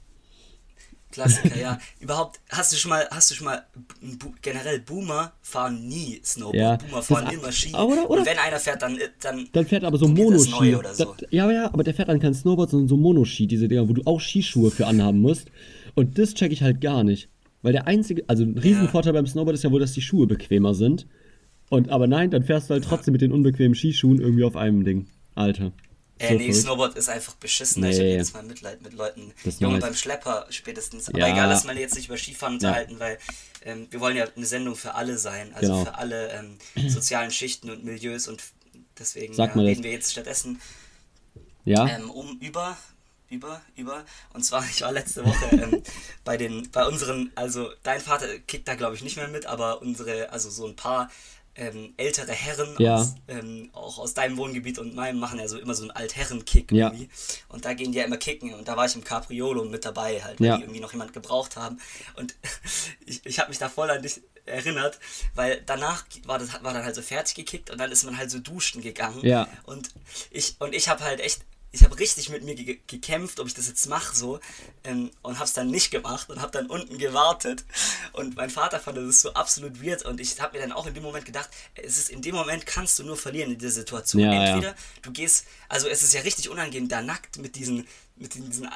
[1.12, 1.80] Klassiker, ja.
[2.00, 3.63] Überhaupt, hast du schon mal, hast du schon mal,
[4.41, 6.55] generell Boomer fahren nie Snowboard.
[6.55, 7.74] Ja, Boomer fahren immer Ski.
[7.74, 10.78] Oder, oder, und wenn einer fährt, dann, dann, dann fährt aber so Monoski.
[10.93, 11.16] So.
[11.32, 14.03] Ja, ja, aber der fährt dann kein Snowboard, sondern so Monoski, diese Dinger, wo du
[14.05, 15.49] auch Skischuhe für anhaben musst.
[15.95, 17.30] Und das check ich halt gar nicht.
[17.62, 19.20] Weil der einzige, also ein Riesenvorteil ja.
[19.20, 21.07] beim Snowboard ist ja wohl, dass die Schuhe bequemer sind.
[21.70, 24.84] Und aber nein, dann fährst du halt trotzdem mit den unbequemen Skischuhen irgendwie auf einem
[24.84, 25.07] Ding.
[25.36, 25.72] Alter.
[26.20, 27.82] Äh, nee, Snowboard ist einfach beschissen.
[27.82, 27.91] Nee.
[27.91, 29.34] Ich habe jedes Mal Mitleid mit Leuten.
[29.43, 31.09] Das Junge, beim Schlepper spätestens.
[31.09, 31.30] Aber ja.
[31.30, 32.99] egal, lass mal jetzt nicht über Skifahren unterhalten, ja.
[32.99, 33.17] weil
[33.63, 35.53] ähm, wir wollen ja eine Sendung für alle sein.
[35.53, 35.86] Also genau.
[35.86, 36.57] für alle ähm,
[36.89, 38.41] sozialen Schichten und Milieus und
[38.99, 40.61] Deswegen ja, reden wir jetzt stattdessen
[41.65, 42.78] ähm, um über,
[43.30, 44.03] über, über.
[44.34, 45.84] Und zwar, ich war letzte Woche ähm,
[46.24, 49.82] bei den, bei unseren, also dein Vater kickt da glaube ich nicht mehr mit, aber
[49.82, 51.09] unsere, also so ein paar
[51.56, 52.95] ähm, ältere Herren Ja.
[52.95, 56.72] aus, ähm, auch aus deinem Wohngebiet und meinem machen ja so immer so einen Altherren-Kick
[56.72, 56.88] Ja.
[56.88, 57.10] irgendwie.
[57.50, 60.22] Und da gehen die ja immer kicken und da war ich im Capriolo mit dabei
[60.22, 60.58] halt, weil Ja.
[60.58, 61.80] die irgendwie noch jemand gebraucht haben.
[62.16, 62.36] Und
[63.06, 65.00] ich, ich habe mich da voll an dich erinnert,
[65.36, 68.32] weil danach war das war dann halt so fertig gekickt und dann ist man halt
[68.32, 69.24] so duschen gegangen.
[69.26, 69.47] Ja.
[69.64, 69.89] Und
[70.32, 71.41] ich, und ich habe halt echt,
[71.72, 74.39] ich habe richtig mit mir ge gekämpft, ob ich das jetzt mache so
[74.84, 77.63] ähm, und habe es dann nicht gemacht und habe dann unten gewartet
[78.13, 80.93] und mein Vater fand das so absolut weird und ich habe mir dann auch in
[80.93, 84.24] dem Moment gedacht, es ist in dem Moment kannst du nur verlieren in dieser Situation.
[84.24, 84.55] Ja, ja.
[84.55, 87.88] Entweder du gehst, also es ist ja richtig unangenehm, da nackt mit diesen
[88.20, 88.67] mit diesen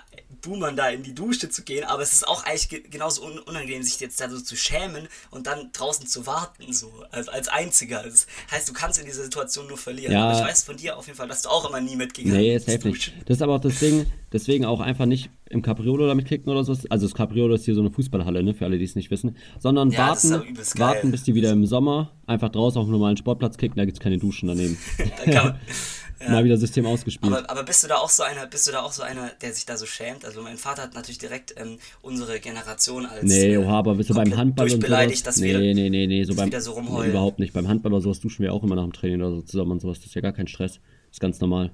[0.41, 3.39] Boomern da in die Dusche zu gehen, aber es ist auch eigentlich ge genauso un
[3.39, 7.47] unangenehm, sich jetzt da so zu schämen und dann draußen zu warten, so als, als
[7.47, 8.03] Einziger.
[8.03, 10.13] Das heißt, du kannst in dieser Situation nur verlieren.
[10.13, 10.29] Ja.
[10.29, 12.53] Aber ich weiß von dir auf jeden Fall, dass du auch immer nie mitgegangen Nee,
[12.55, 12.67] bist.
[12.67, 13.13] safe nicht.
[13.25, 16.63] Das ist aber auch das Ding, deswegen auch einfach nicht im Capriolo damit kicken oder
[16.63, 16.75] so.
[16.89, 19.37] Also das Capriolo ist hier so eine Fußballhalle, ne, für alle, die es nicht wissen.
[19.59, 23.57] Sondern Ja, warten, warten, bis die wieder im Sommer einfach draußen auf einem normalen Sportplatz
[23.57, 24.77] kicken, da gibt's keine Duschen daneben.
[25.25, 25.59] Da kann man,
[26.31, 27.31] Mal wieder System ausgespielt.
[27.31, 29.53] aber, aber bist du da auch so einer, bist du da auch so einer, der
[29.53, 30.25] sich da so schämt?
[30.25, 34.09] Also mein Vater hat natürlich direkt ähm, unsere Generation als Nee, äh, oha, aber bist
[34.09, 35.23] du beim Handball und sowas?
[35.23, 37.11] dass nee, wir nee, nee, nee, so beim, so rumheulen.
[37.11, 37.53] überhaupt nicht.
[37.53, 39.81] Beim Handball oder sowas duschen wir auch immer nach dem Training oder so zusammen und
[39.81, 39.99] sowas.
[39.99, 40.73] Das ist ja gar kein Stress.
[40.73, 41.71] Das ist ganz normal.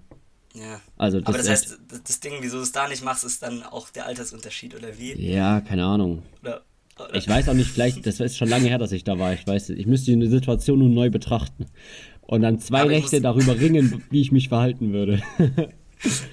[0.53, 0.81] Ja.
[0.97, 3.63] Also, das aber das heißt, das, Ding, wieso du es da nicht machst, ist dann
[3.63, 5.13] auch der Altersunterschied oder wie?
[5.13, 6.23] Ja, keine Ahnung.
[6.41, 6.63] Oder
[7.13, 9.33] Ich weiß auch nicht, vielleicht, das ist schon lange her, dass ich da war.
[9.33, 11.67] Ich weiß, ich müsste die Situation nun neu betrachten.
[12.29, 15.21] Und dann zwei Aber Nächte darüber ringen, wie ich mich verhalten würde.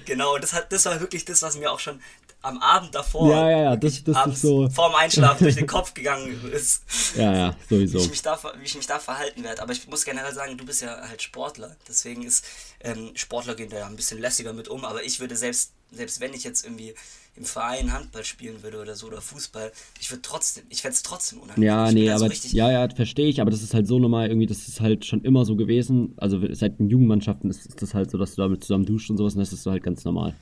[0.05, 1.99] Genau, das, hat, das war wirklich das, was mir auch schon
[2.41, 5.93] am Abend davor, Ja, ja, ja, das- das ist so- vorm Einschlafen durch den Kopf
[5.93, 6.83] gegangen ist.
[7.17, 7.97] ja, ja, Wie sowieso.
[7.99, 9.61] ich, mich da, wie ich mich da verhalten werde.
[9.61, 11.75] Aber ich muss generell sagen, du bist ja halt Sportler.
[11.87, 12.45] Deswegen ist,
[12.81, 14.85] ähm, Sportler gehen da ja ein bisschen lässiger mit um.
[14.85, 16.93] Aber ich würde selbst, selbst wenn ich jetzt irgendwie
[17.35, 21.03] im Verein Handball spielen würde oder so oder Fußball, ich würde trotzdem, ich fände es
[21.03, 21.67] trotzdem unangenehm.
[21.67, 24.27] Ja, nee, so aber richtig, ja, ja, verstehe ich, aber das ist halt so normal,
[24.29, 26.13] irgendwie, das ist halt schon immer so gewesen.
[26.17, 29.17] Also seit den Jugendmannschaften ist, ist das halt so, dass du damit zusammen duscht und
[29.17, 30.33] sowas und das ist so halt ganz normal.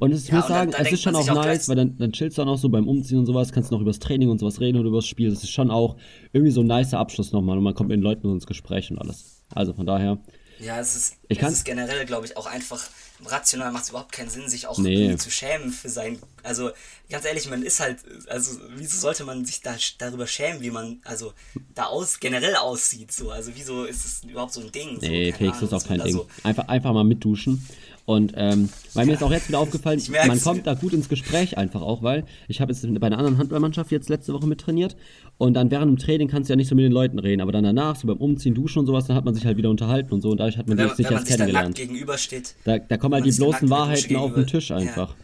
[0.00, 1.76] Und es, ich Ja, muss und sagen, es ist schon auch auch nice, gleich- weil
[1.76, 3.98] dann, dann chillst du dann auch so beim Umziehen und sowas, kannst noch über das
[3.98, 5.30] Training und sowas reden oder über das Spiel.
[5.30, 5.96] Das ist schon auch
[6.32, 8.98] irgendwie so ein nicer Abschluss nochmal und man kommt mit den Leuten ins Gespräch und
[8.98, 9.42] alles.
[9.54, 10.18] Also von daher,
[10.60, 12.80] Ja, es ist, Ich es ist generell, glaube ich, auch einfach
[13.24, 14.94] rational macht es überhaupt keinen Sinn, sich auch Nee.
[14.94, 16.18] irgendwie zu schämen für sein.
[16.42, 16.70] Also
[17.08, 21.00] ganz ehrlich, man ist halt, also wieso sollte man sich da darüber schämen, wie man
[21.04, 21.32] also
[21.74, 23.30] da aus generell aussieht so?
[23.30, 24.98] Also wieso ist es überhaupt so ein Ding?
[25.00, 26.06] So, nee, Felix Ahnung, ist auch so, kein Ding.
[26.16, 27.64] also, Einfach, einfach mal mitduschen.
[28.04, 31.56] Und ähm, weil mir ist auch jetzt wieder aufgefallen, man kommt da gut ins Gespräch
[31.56, 34.96] einfach auch, weil ich habe jetzt bei einer anderen Handballmannschaft jetzt letzte Woche mit trainiert
[35.38, 37.52] und dann während dem Training kannst du ja nicht so mit den Leuten reden, aber
[37.52, 40.12] dann danach, so beim Umziehen, Duschen und sowas, dann hat man sich halt wieder unterhalten
[40.12, 41.76] und so und dadurch hat man Wenn, sich wenn man erst sich kennengelernt.
[41.76, 42.56] gegenübersteht.
[42.64, 44.76] Da, da kommen halt die bloßen Wahrheiten auf den Tisch Ja.
[44.76, 45.14] einfach.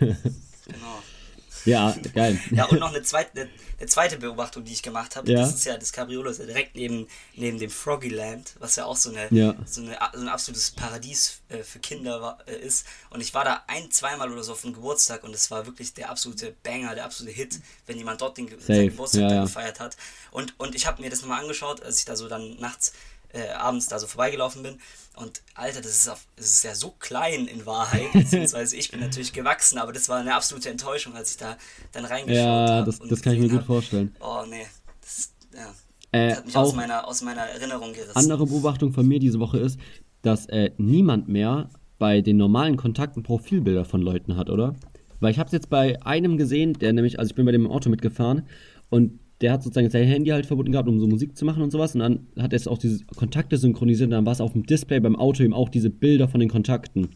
[0.00, 0.14] Genau.
[1.64, 2.38] Ja, geil.
[2.50, 5.30] Ja, und noch eine zweite, eine, eine zweite Beobachtung, die ich gemacht habe.
[5.30, 5.40] Ja.
[5.40, 8.96] Das ist ja, das Cabriolo ist ja direkt neben, neben dem Froggyland, was ja auch
[8.96, 9.54] so, eine, Ja.
[9.66, 12.86] so, eine, so ein absolutes Paradies äh, für Kinder war, äh, ist.
[13.10, 15.94] Und ich war da ein, zweimal oder so auf dem Geburtstag und es war wirklich
[15.94, 19.42] der absolute Banger, der absolute Hit, wenn jemand dort den Ge- Geburtstag ja.
[19.42, 19.96] gefeiert hat.
[20.30, 22.92] Und, und ich habe mir das nochmal angeschaut, als ich da so dann nachts,
[23.34, 24.78] äh, abends da so vorbeigelaufen bin.
[25.16, 29.00] Und Alter, das ist, auf, das ist ja so klein in Wahrheit, beziehungsweise ich bin
[29.00, 31.56] natürlich gewachsen, aber das war eine absolute Enttäuschung, als ich da
[31.92, 32.86] dann reingeschaut Ja, habe.
[32.86, 34.14] das, und das kann ich mir gut hab, vorstellen.
[34.20, 34.66] Oh nee,
[35.02, 35.72] das, ja,
[36.10, 38.16] Äh, das hat mich aus meiner, aus meiner Erinnerung gerissen.
[38.16, 39.78] Andere Beobachtung von mir diese Woche ist,
[40.22, 44.74] dass äh, niemand mehr bei den normalen Kontakten Profilbilder von Leuten hat, oder?
[45.20, 47.66] Weil ich habe es jetzt bei einem gesehen, der nämlich, also ich bin bei dem
[47.66, 48.48] im Auto mitgefahren
[48.90, 51.70] und der hat sozusagen sein Handy halt verbunden gehabt, um so Musik zu machen und
[51.70, 51.94] sowas.
[51.94, 55.00] Und dann hat er auch diese Kontakte synchronisiert und dann war es auf dem Display
[55.00, 57.10] beim Auto eben auch diese Bilder von den Kontakten.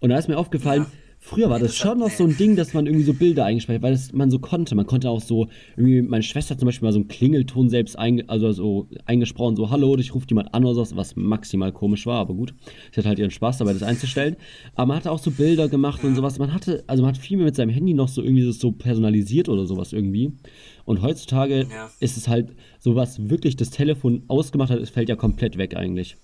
[0.00, 0.86] Und da ist mir aufgefallen,
[1.26, 3.82] früher war das schon hat- noch so ein Ding, dass man irgendwie so Bilder eingespeichert,
[3.82, 4.74] weil das man so konnte.
[4.74, 7.98] Man konnte auch so, irgendwie, meine Schwester hat zum Beispiel mal so einen Klingelton selbst
[7.98, 12.04] einge also so eingesprochen, so Hallo, ich rufe jemand an oder sowas, was maximal komisch
[12.06, 12.54] war, aber gut.
[12.92, 14.36] Ich hatte halt ihren Spaß dabei, das einzustellen.
[14.74, 16.38] Aber man hatte auch so Bilder gemacht und sowas.
[16.38, 19.48] Man hatte, also man hat viel mehr mit seinem Handy noch so irgendwie so personalisiert
[19.48, 20.32] oder sowas irgendwie.
[20.84, 21.90] Und heutzutage Ja.
[22.00, 25.74] ist es halt so, was wirklich das Telefon ausgemacht hat, es fällt ja komplett weg
[25.76, 26.16] eigentlich.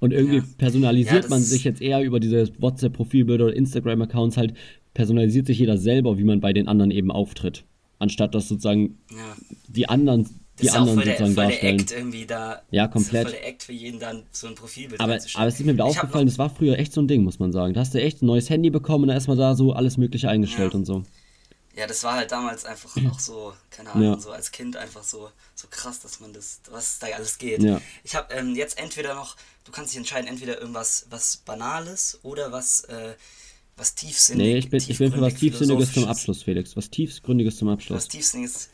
[0.00, 0.44] Und irgendwie Ja.
[0.58, 4.54] personalisiert Ja, das man ist- sich jetzt eher über diese WhatsApp-Profilbilder oder Instagram-Accounts halt,
[4.94, 7.64] personalisiert sich jeder selber, wie man bei den anderen eben auftritt.
[7.98, 9.36] Anstatt dass sozusagen ja.
[9.68, 11.80] die anderen, Das die ist ja auch anderen voll der, sozusagen voll der darstellen.
[11.80, 12.62] Act irgendwie da.
[12.70, 13.26] Ja, Das komplett.
[13.26, 15.66] ist ja voll der Act für jeden dann so ein Profilbild Aber, aber es ist
[15.66, 17.74] mir wieder Ich aufgefallen, noch- das war früher echt so ein Ding, muss man sagen.
[17.74, 20.30] Da hast du echt ein neues Handy bekommen und da erstmal da so alles Mögliche
[20.30, 20.78] eingestellt Ja.
[20.78, 21.02] und so.
[21.76, 24.18] Ja, das war halt damals einfach auch so, keine Ahnung, ja.
[24.18, 27.62] so als Kind einfach so, so krass, dass man das, was da alles geht.
[27.62, 27.80] Ja.
[28.02, 29.36] Ich habe ähm, jetzt entweder noch,
[29.70, 33.14] du kannst dich entscheiden, entweder irgendwas was Banales oder was, äh,
[33.76, 34.52] was Tiefsinniges.
[34.52, 36.76] Nee, ich bin, ich bin für was Tiefsinniges zum Abschluss, Felix.
[36.76, 37.96] Was Tiefgründiges zum Abschluss.
[37.96, 38.68] Was Tiefsinniges,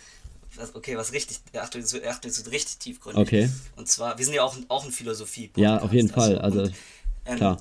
[0.56, 3.20] was, okay, was richtig, Achtung, so, Achtung, so richtig tiefgründig.
[3.20, 3.50] Okay.
[3.76, 5.48] Und zwar, wir sind ja auch, auch ein Philosophie.
[5.48, 6.74] -Podcast, Ja, auf jeden Fall, also, und,
[7.26, 7.60] ähm, klar.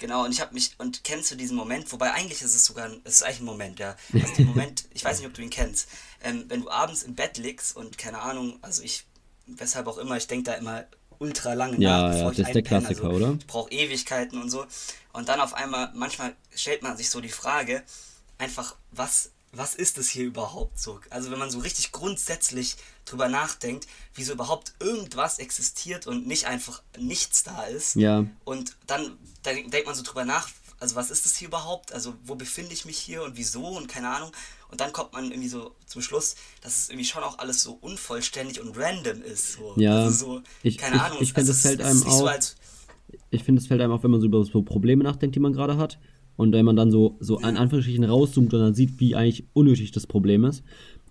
[0.00, 2.90] Genau, und ich habe mich, und kennst du diesen Moment, wobei eigentlich ist es sogar,
[3.04, 3.94] es ist eigentlich ein Moment, ja.
[4.12, 5.88] Also den Moment, ich weiß nicht, ob du ihn kennst,
[6.24, 9.04] ähm, wenn du abends im Bett liegst und keine Ahnung, also ich,
[9.46, 10.84] weshalb auch immer, ich denke da immer
[11.22, 13.36] ultra lange ja, nach, bevor ja, ich das ist der Klassiker, also, oder?
[13.38, 14.66] Ich brauche Ewigkeiten und so.
[15.12, 17.82] Und dann auf einmal, manchmal stellt man sich so die Frage,
[18.38, 20.98] einfach, was was ist es hier überhaupt so?
[21.10, 26.82] Also wenn man so richtig grundsätzlich drüber nachdenkt, wieso überhaupt irgendwas existiert und nicht einfach
[26.98, 27.94] nichts da ist.
[27.94, 28.24] Ja.
[28.44, 30.48] Und dann, dann denkt man so drüber nach,
[30.82, 31.94] also was ist das hier überhaupt?
[31.94, 34.32] Also wo befinde ich mich hier und wieso und keine Ahnung.
[34.68, 37.78] Und dann kommt man irgendwie so zum Schluss, dass es irgendwie schon auch alles so
[37.80, 39.52] unvollständig und random ist.
[39.52, 39.74] So.
[39.76, 40.02] Ja.
[40.04, 41.18] Also so, ich, keine ich, Ahnung.
[41.20, 42.32] Ich finde, also es fällt einem auch.
[42.40, 42.54] So
[43.30, 45.52] ich finde, es fällt einem auch, wenn man so über so Probleme nachdenkt, die man
[45.52, 45.98] gerade hat.
[46.36, 49.92] Und wenn man dann so, so in Anführungsstrichen rauszoomt und dann sieht, wie eigentlich unnötig
[49.92, 50.64] das Problem ist.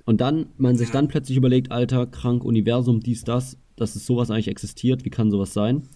[0.03, 4.31] Und dann man sich dann plötzlich überlegt, Alter, krank, Universum, dies, das, dass es sowas
[4.31, 5.87] eigentlich existiert, wie kann sowas sein?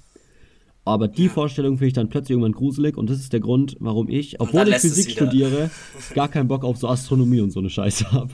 [0.86, 1.31] Aber die ja.
[1.31, 4.67] Vorstellung finde ich dann plötzlich irgendwann gruselig und das ist der Grund, warum ich, obwohl
[4.69, 5.71] ich Physik studiere,
[6.13, 8.29] gar keinen Bock auf so Astronomie und so eine Scheiße habe.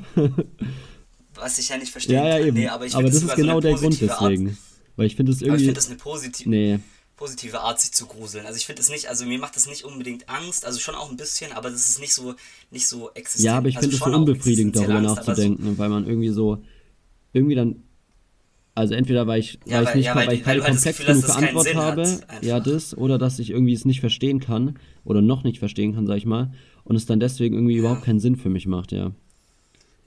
[1.36, 2.18] Was ich ja nicht verstehe.
[2.18, 2.58] Ja, ja, eben.
[2.58, 4.49] Nee, aber, aber das, das ist genau so der Grund deswegen.
[4.49, 4.58] Art.
[4.97, 5.49] Weil ich finde das irgendwie.
[5.49, 6.49] Aber ich finde das eine positive.
[6.49, 6.80] Nee
[7.22, 8.47] positive Art, sich zu gruseln.
[8.47, 11.12] Also ich finde es nicht, also mir macht das nicht unbedingt Angst, also schon auch
[11.12, 12.34] ein bisschen, aber das ist nicht so,
[12.72, 13.45] nicht so existent.
[13.45, 16.30] Ja, aber ich finde es also so unbefriedigend, darüber Angst, nachzudenken, so weil man irgendwie
[16.30, 16.64] so,
[17.32, 17.84] irgendwie dann,
[18.74, 21.30] also entweder weil ich, ja, weil ich nicht, ja, weil, weil ich keine komplex genug
[21.30, 25.59] Antwort habe, ja das, oder dass ich irgendwie es nicht verstehen kann, oder noch nicht
[25.59, 26.53] verstehen kann, sag ich mal,
[26.84, 27.80] und es dann deswegen irgendwie ja.
[27.80, 29.11] überhaupt keinen Sinn für mich macht, ja.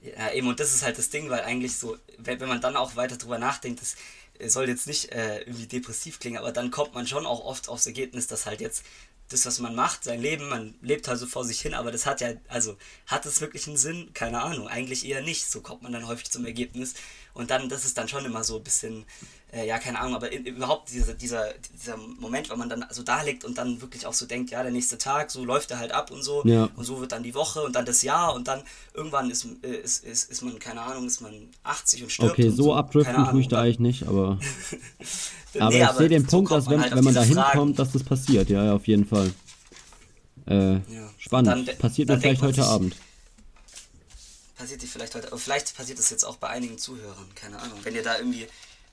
[0.01, 2.75] Ja, eben, und das ist halt das Ding, weil eigentlich so, wenn, wenn man dann
[2.75, 3.95] auch weiter drüber nachdenkt, das
[4.51, 7.87] soll jetzt nicht äh, irgendwie depressiv klingen, aber dann kommt man schon auch oft aufs
[7.87, 8.83] Ergebnis, dass halt jetzt
[9.29, 12.05] das, was man macht, sein Leben, man lebt halt so vor sich hin, aber das
[12.05, 14.11] hat ja, also hat es wirklich einen Sinn?
[14.13, 15.49] Keine Ahnung, eigentlich eher nicht.
[15.49, 16.93] So kommt man dann häufig zum Ergebnis.
[17.35, 19.03] Und dann, das ist dann schon immer so ein bisschen,
[19.51, 23.03] äh, ja, keine Ahnung, aber in, überhaupt dieser, dieser, dieser Moment, wenn man dann so
[23.03, 25.79] da liegt und dann wirklich auch so denkt, ja, der nächste Tag, so läuft er
[25.79, 26.43] halt ab und so.
[26.45, 26.69] Ja.
[26.77, 28.63] Und so wird dann die Woche und dann das Jahr und dann
[28.93, 31.33] irgendwann ist, äh, ist, ist, ist man, keine Ahnung, ist man
[31.63, 32.31] 80 und stirbt.
[32.31, 34.39] Okay, so, so abdriften tue ich da eigentlich nicht, aber.
[35.59, 38.03] aber nee, ich sehe den Punkt, dass wenn, halt wenn man da hinkommt, dass das
[38.03, 39.33] passiert, ja, ja, auf jeden Fall.
[40.47, 40.81] Äh, ja.
[41.17, 41.67] Spannend.
[41.67, 42.95] Dann, passiert dann mir vielleicht heute sich, Abend
[44.65, 47.77] passiert dir vielleicht heute, aber vielleicht passiert das jetzt auch bei einigen Zuhörern, keine Ahnung.
[47.83, 48.47] Wenn ihr da irgendwie,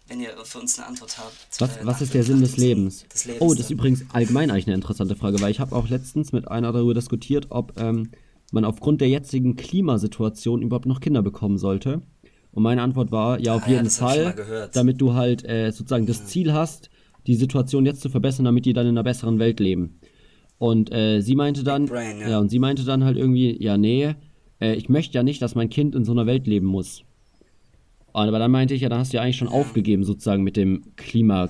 [0.07, 1.33] wenn ihr für uns eine Antwort habt.
[1.61, 3.07] Was, äh, was ist der Sinn des Lebens?
[3.09, 3.41] des Lebens?
[3.41, 6.47] Oh, das ist übrigens allgemein eigentlich eine interessante Frage, weil ich habe auch letztens mit
[6.47, 8.11] einer darüber diskutiert, ob ähm,
[8.53, 12.03] man aufgrund der jetzigen Klimasituation überhaupt noch Kinder bekommen sollte.
[12.51, 16.05] Und meine Antwort war, ja, auf ah, jeden ja, Fall, damit du halt äh, sozusagen
[16.05, 16.91] das Ziel hast,
[17.27, 20.01] die Situation jetzt zu verbessern, damit die dann in einer besseren Welt leben.
[20.59, 22.29] Und äh, sie meinte dann, Brain, ja.
[22.29, 24.15] ja, und sie meinte dann halt irgendwie, ja, nee,
[24.63, 27.03] äh, ich möchte ja nicht, dass mein Kind in so einer Welt leben muss.
[28.15, 29.55] Aber dann meinte ich ja, da hast du ja eigentlich schon ja.
[29.55, 31.49] aufgegeben, sozusagen mit dem Klima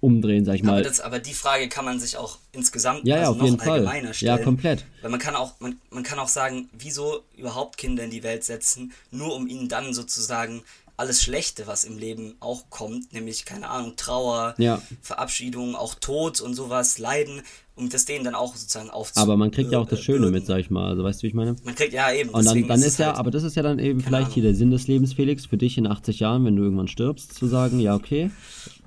[0.00, 0.72] umdrehen, sag ich mal.
[0.72, 3.58] Aber, das, aber, die Frage kann man sich auch insgesamt ja, ja, also auf jeden
[3.58, 4.14] Fall.
[4.14, 4.38] stellen.
[4.38, 4.84] Ja, komplett.
[5.02, 8.44] Weil man kann auch, man, man kann auch sagen, wieso überhaupt Kinder in die Welt
[8.44, 10.62] setzen, nur um ihnen dann sozusagen
[10.96, 14.82] alles Schlechte, was im Leben auch kommt, nämlich, keine Ahnung, Trauer, ja.
[15.00, 17.42] Verabschiedung, auch Tod und sowas, Leiden,
[17.80, 19.30] um das denen dann auch sozusagen aufzunehmen.
[19.30, 20.88] Aber man kriegt ja auch das Schöne mit, sag ich mal.
[20.90, 21.56] Also weißt du, wie ich meine?
[21.64, 22.30] Man kriegt ja eben.
[22.30, 24.34] Und dann, dann ist, ist ja, halt, aber das ist ja dann eben vielleicht Ahnung.
[24.34, 27.34] hier der Sinn des Lebens, Felix, für dich in 80 Jahren, wenn du irgendwann stirbst,
[27.34, 28.30] zu sagen, ja, okay,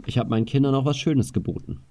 [0.06, 1.82] ich habe meinen Kindern auch was Schönes geboten.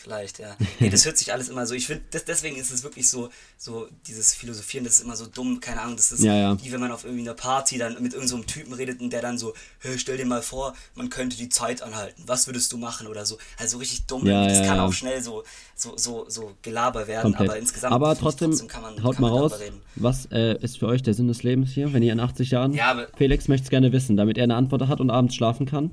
[0.00, 0.56] Vielleicht, ja.
[0.78, 1.74] Nee, das hört sich alles immer so.
[1.74, 5.58] Ich finde, deswegen ist es wirklich so, so dieses Philosophieren, das ist immer so dumm,
[5.60, 5.96] keine Ahnung.
[5.96, 6.64] Das ist ja, ja.
[6.64, 9.22] wie wenn man auf irgendwie einer Party dann mit irgendeinem so Typen redet und der
[9.22, 12.22] dann so, hey, stell dir mal vor, man könnte die Zeit anhalten.
[12.26, 13.38] Was würdest du machen oder so?
[13.58, 14.24] Also richtig dumm.
[14.24, 15.42] Ja, das kann auch schnell so,
[15.74, 17.50] so, so, so Gelaber werden, Komplett.
[17.50, 19.52] aber insgesamt, aber trotzdem, trotzdem kann man, haut kann mal man raus,
[19.96, 22.72] was äh, ist für euch der Sinn des Lebens hier, wenn ihr in 80 Jahren,
[22.72, 25.90] ja, Felix möchte es gerne wissen, damit er eine Antwort hat und abends schlafen kann.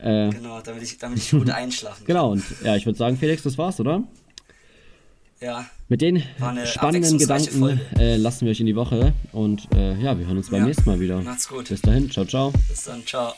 [0.00, 2.06] Äh, genau, damit ich, damit ich gut einschlafen kann.
[2.06, 4.02] Genau, und ja, ich würde sagen, Felix, das war's, oder?
[5.40, 5.66] Ja.
[5.88, 6.22] Mit den
[6.64, 10.50] spannenden Gedanken äh, lassen wir euch in die Woche und äh, ja, wir hören uns
[10.50, 10.66] beim ja.
[10.66, 11.20] nächsten Mal wieder.
[11.20, 11.68] Macht's gut.
[11.68, 12.52] Bis dahin, ciao, ciao.
[12.68, 13.34] Bis dann, ciao.